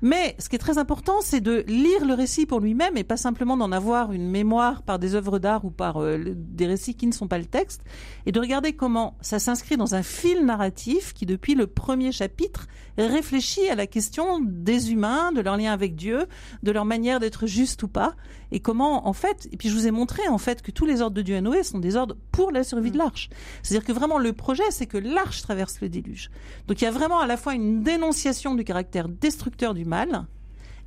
Mais 0.03 0.35
ce 0.39 0.49
qui 0.49 0.55
est 0.55 0.59
très 0.59 0.79
important, 0.79 1.21
c'est 1.21 1.41
de 1.41 1.63
lire 1.67 2.05
le 2.05 2.15
récit 2.15 2.47
pour 2.47 2.59
lui-même 2.59 2.97
et 2.97 3.03
pas 3.03 3.17
simplement 3.17 3.55
d'en 3.55 3.71
avoir 3.71 4.11
une 4.11 4.27
mémoire 4.27 4.81
par 4.81 4.97
des 4.97 5.13
œuvres 5.13 5.37
d'art 5.37 5.63
ou 5.63 5.69
par 5.69 6.01
euh, 6.01 6.17
des 6.35 6.65
récits 6.65 6.95
qui 6.95 7.05
ne 7.05 7.11
sont 7.11 7.27
pas 7.27 7.37
le 7.37 7.45
texte, 7.45 7.83
et 8.25 8.31
de 8.31 8.39
regarder 8.39 8.73
comment 8.73 9.15
ça 9.21 9.37
s'inscrit 9.37 9.77
dans 9.77 9.93
un 9.93 10.01
fil 10.01 10.43
narratif 10.43 11.13
qui, 11.13 11.27
depuis 11.27 11.53
le 11.53 11.67
premier 11.67 12.11
chapitre, 12.11 12.67
réfléchit 12.97 13.67
à 13.69 13.75
la 13.75 13.87
question 13.87 14.39
des 14.41 14.91
humains, 14.91 15.31
de 15.31 15.41
leur 15.41 15.57
lien 15.57 15.71
avec 15.71 15.95
Dieu, 15.95 16.27
de 16.63 16.71
leur 16.71 16.85
manière 16.85 17.19
d'être 17.19 17.47
juste 17.47 17.83
ou 17.83 17.87
pas, 17.87 18.15
et 18.51 18.59
comment, 18.59 19.07
en 19.07 19.13
fait, 19.13 19.47
et 19.51 19.57
puis 19.57 19.69
je 19.69 19.75
vous 19.75 19.87
ai 19.87 19.91
montré 19.91 20.27
en 20.27 20.37
fait 20.37 20.61
que 20.61 20.71
tous 20.71 20.85
les 20.85 21.01
ordres 21.01 21.15
de 21.15 21.21
Dieu 21.21 21.35
à 21.35 21.41
Noé 21.41 21.63
sont 21.63 21.79
des 21.79 21.95
ordres 21.95 22.17
pour 22.31 22.51
la 22.51 22.63
survie 22.63 22.91
de 22.91 22.95
mm. 22.95 22.99
l'arche. 22.99 23.29
C'est-à-dire 23.63 23.85
que 23.85 23.93
vraiment 23.93 24.17
le 24.17 24.33
projet, 24.33 24.69
c'est 24.71 24.87
que 24.87 24.97
l'arche 24.97 25.41
traverse 25.41 25.79
le 25.81 25.89
déluge. 25.89 26.29
Donc 26.67 26.81
il 26.81 26.85
y 26.85 26.87
a 26.87 26.91
vraiment 26.91 27.19
à 27.19 27.27
la 27.27 27.37
fois 27.37 27.53
une 27.53 27.81
dénonciation 27.81 28.55
du 28.55 28.63
caractère 28.63 29.07
destructeur 29.07 29.73
du 29.73 29.85
mal, 29.85 30.25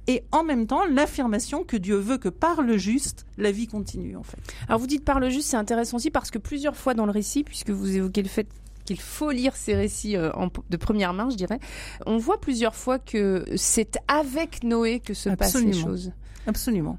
et 0.06 0.24
en 0.32 0.44
même 0.44 0.66
temps 0.66 0.84
l'affirmation 0.84 1.64
que 1.64 1.76
Dieu 1.78 1.96
veut 1.96 2.18
que 2.18 2.28
par 2.28 2.60
le 2.60 2.76
juste, 2.76 3.24
la 3.38 3.50
vie 3.50 3.66
continue 3.66 4.16
en 4.16 4.22
fait. 4.22 4.38
Alors 4.68 4.78
vous 4.78 4.86
dites 4.86 5.04
par 5.04 5.18
le 5.18 5.30
juste, 5.30 5.48
c'est 5.48 5.56
intéressant 5.56 5.96
aussi 5.96 6.10
parce 6.10 6.30
que 6.30 6.38
plusieurs 6.38 6.76
fois 6.76 6.94
dans 6.94 7.06
le 7.06 7.12
récit, 7.12 7.44
puisque 7.44 7.70
vous 7.70 7.96
évoquez 7.96 8.22
le 8.22 8.28
fait 8.28 8.46
qu'il 8.84 9.00
faut 9.00 9.30
lire 9.30 9.56
ces 9.56 9.74
récits 9.74 10.16
euh, 10.16 10.30
de 10.70 10.76
première 10.76 11.12
main, 11.12 11.30
je 11.30 11.36
dirais, 11.36 11.58
on 12.06 12.18
voit 12.18 12.40
plusieurs 12.40 12.74
fois 12.74 12.98
que 12.98 13.44
c'est 13.56 13.98
avec 14.08 14.62
Noé 14.62 15.00
que 15.00 15.14
se 15.14 15.30
passent 15.30 15.54
les 15.56 15.72
choses. 15.72 16.12
Absolument. 16.46 16.98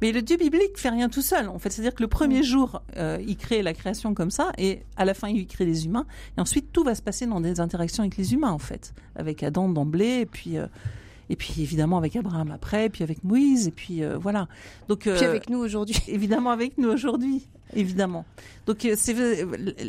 Mais 0.00 0.12
le 0.12 0.22
Dieu 0.22 0.36
biblique 0.36 0.76
fait 0.76 0.90
rien 0.90 1.08
tout 1.08 1.22
seul. 1.22 1.48
En 1.48 1.58
fait, 1.58 1.70
c'est-à-dire 1.70 1.94
que 1.94 2.02
le 2.02 2.08
premier 2.08 2.40
mm. 2.40 2.44
jour, 2.44 2.82
euh, 2.96 3.18
il 3.26 3.36
crée 3.36 3.62
la 3.62 3.72
création 3.72 4.14
comme 4.14 4.30
ça, 4.30 4.52
et 4.58 4.82
à 4.96 5.04
la 5.04 5.14
fin, 5.14 5.28
il 5.28 5.46
crée 5.46 5.64
les 5.64 5.86
humains. 5.86 6.06
Et 6.36 6.40
ensuite, 6.40 6.72
tout 6.72 6.84
va 6.84 6.94
se 6.94 7.02
passer 7.02 7.26
dans 7.26 7.40
des 7.40 7.60
interactions 7.60 8.02
avec 8.02 8.16
les 8.16 8.34
humains, 8.34 8.52
en 8.52 8.58
fait, 8.58 8.92
avec 9.16 9.42
Adam 9.42 9.68
d'emblée, 9.68 10.20
et 10.20 10.26
puis. 10.26 10.58
Euh, 10.58 10.66
et 11.30 11.36
puis 11.36 11.54
évidemment 11.62 11.96
avec 11.96 12.16
Abraham 12.16 12.50
après, 12.50 12.90
puis 12.90 13.02
avec 13.02 13.24
Moïse, 13.24 13.66
et 13.66 13.70
puis 13.70 14.04
euh, 14.04 14.18
voilà. 14.18 14.46
Donc 14.88 15.08
puis 15.08 15.24
avec 15.24 15.48
nous 15.48 15.56
aujourd'hui. 15.56 15.96
Évidemment 16.06 16.50
avec 16.50 16.76
nous 16.76 16.90
aujourd'hui, 16.90 17.48
évidemment. 17.74 18.24
Donc 18.66 18.86
c'est 18.96 19.14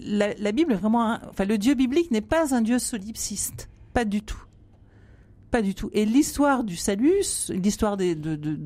la, 0.05 0.33
la, 0.33 0.51
Bible 0.51 0.73
est 0.73 0.77
vraiment, 0.77 1.19
enfin 1.29 1.45
le 1.45 1.57
Dieu 1.57 1.73
biblique 1.73 2.11
n'est 2.11 2.21
pas 2.21 2.53
un 2.55 2.61
Dieu 2.61 2.79
solipsiste, 2.79 3.69
pas 3.93 4.05
du 4.05 4.21
tout. 4.21 4.41
Pas 5.51 5.61
du 5.61 5.73
tout. 5.73 5.89
Et 5.93 6.05
l'histoire 6.05 6.63
du 6.63 6.75
salut, 6.75 7.13
l'histoire 7.49 7.95
de, 7.95 8.13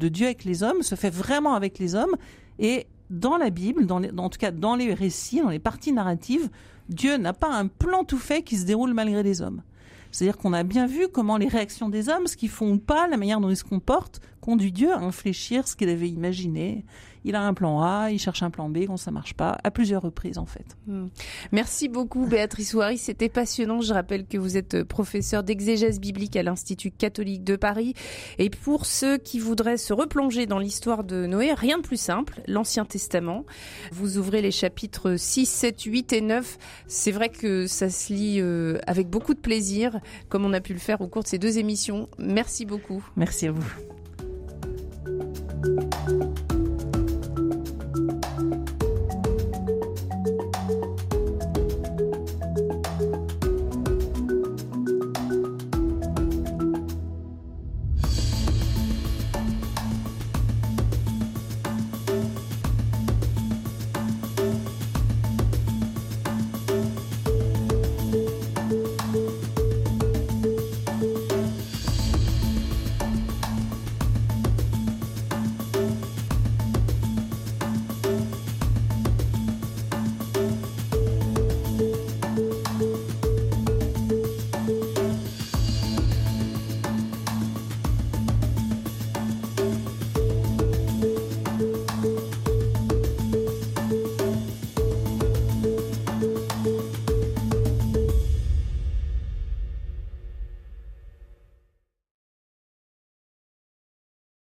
Dieu 0.07 0.25
avec 0.25 0.43
les 0.43 0.63
hommes, 0.63 0.81
se 0.81 0.95
fait 0.95 1.11
vraiment 1.11 1.53
avec 1.53 1.77
les 1.77 1.93
hommes. 1.93 2.15
Et 2.57 2.87
dans 3.09 3.37
la 3.37 3.51
Bible, 3.51 3.85
dans 3.85 4.01
en 4.17 4.29
tout 4.29 4.39
cas 4.39 4.51
dans 4.51 4.75
les 4.75 4.93
récits, 4.93 5.41
dans 5.41 5.49
les 5.49 5.59
parties 5.59 5.93
narratives, 5.93 6.49
Dieu 6.89 7.17
n'a 7.17 7.33
pas 7.33 7.53
un 7.53 7.67
plan 7.67 8.03
tout 8.03 8.17
fait 8.17 8.41
qui 8.41 8.57
se 8.57 8.65
déroule 8.65 8.93
malgré 8.93 9.21
les 9.21 9.41
hommes. 9.41 9.61
C'est-à-dire 10.11 10.37
qu'on 10.37 10.53
a 10.53 10.63
bien 10.63 10.87
vu 10.87 11.07
comment 11.07 11.37
les 11.37 11.47
réactions 11.47 11.89
des 11.89 12.09
hommes, 12.09 12.25
ce 12.25 12.35
qu'ils 12.35 12.49
font 12.49 12.71
ou 12.71 12.77
pas, 12.79 13.07
la 13.07 13.17
manière 13.17 13.39
dont 13.39 13.49
ils 13.49 13.57
se 13.57 13.63
comportent, 13.63 14.19
conduit 14.41 14.71
Dieu 14.71 14.91
à 14.91 14.97
infléchir 14.97 15.67
ce 15.67 15.75
qu'il 15.75 15.89
avait 15.89 16.09
imaginé. 16.09 16.85
Il 17.25 17.35
a 17.35 17.41
un 17.41 17.53
plan 17.53 17.81
A, 17.81 18.11
il 18.11 18.19
cherche 18.19 18.43
un 18.43 18.49
plan 18.49 18.69
B 18.69 18.85
quand 18.87 18.97
ça 18.97 19.11
marche 19.11 19.33
pas, 19.33 19.57
à 19.63 19.71
plusieurs 19.71 20.01
reprises 20.01 20.37
en 20.37 20.45
fait. 20.45 20.77
Hmm. 20.87 21.07
Merci 21.51 21.89
beaucoup 21.89 22.25
Béatrice 22.25 22.73
Ouari, 22.73 22.97
c'était 22.97 23.29
passionnant. 23.29 23.81
Je 23.81 23.93
rappelle 23.93 24.25
que 24.25 24.37
vous 24.37 24.57
êtes 24.57 24.83
professeur 24.83 25.43
d'exégèse 25.43 25.99
biblique 25.99 26.35
à 26.35 26.43
l'Institut 26.43 26.91
catholique 26.91 27.43
de 27.43 27.55
Paris. 27.55 27.93
Et 28.37 28.49
pour 28.49 28.85
ceux 28.85 29.17
qui 29.17 29.39
voudraient 29.39 29.77
se 29.77 29.93
replonger 29.93 30.45
dans 30.45 30.59
l'histoire 30.59 31.03
de 31.03 31.25
Noé, 31.25 31.53
rien 31.53 31.77
de 31.77 31.83
plus 31.83 31.99
simple, 31.99 32.41
l'Ancien 32.47 32.85
Testament. 32.85 33.45
Vous 33.91 34.17
ouvrez 34.17 34.41
les 34.41 34.51
chapitres 34.51 35.15
6, 35.17 35.45
7, 35.45 35.81
8 35.81 36.13
et 36.13 36.21
9. 36.21 36.57
C'est 36.87 37.11
vrai 37.11 37.29
que 37.29 37.67
ça 37.67 37.89
se 37.89 38.13
lit 38.13 38.39
euh, 38.39 38.79
avec 38.87 39.09
beaucoup 39.09 39.33
de 39.33 39.39
plaisir, 39.39 39.99
comme 40.29 40.45
on 40.45 40.53
a 40.53 40.61
pu 40.61 40.73
le 40.73 40.79
faire 40.79 41.01
au 41.01 41.07
cours 41.07 41.23
de 41.23 41.27
ces 41.27 41.39
deux 41.39 41.57
émissions. 41.57 42.09
Merci 42.17 42.65
beaucoup. 42.65 43.03
Merci 43.15 43.47
à 43.47 43.51
vous. 43.51 43.65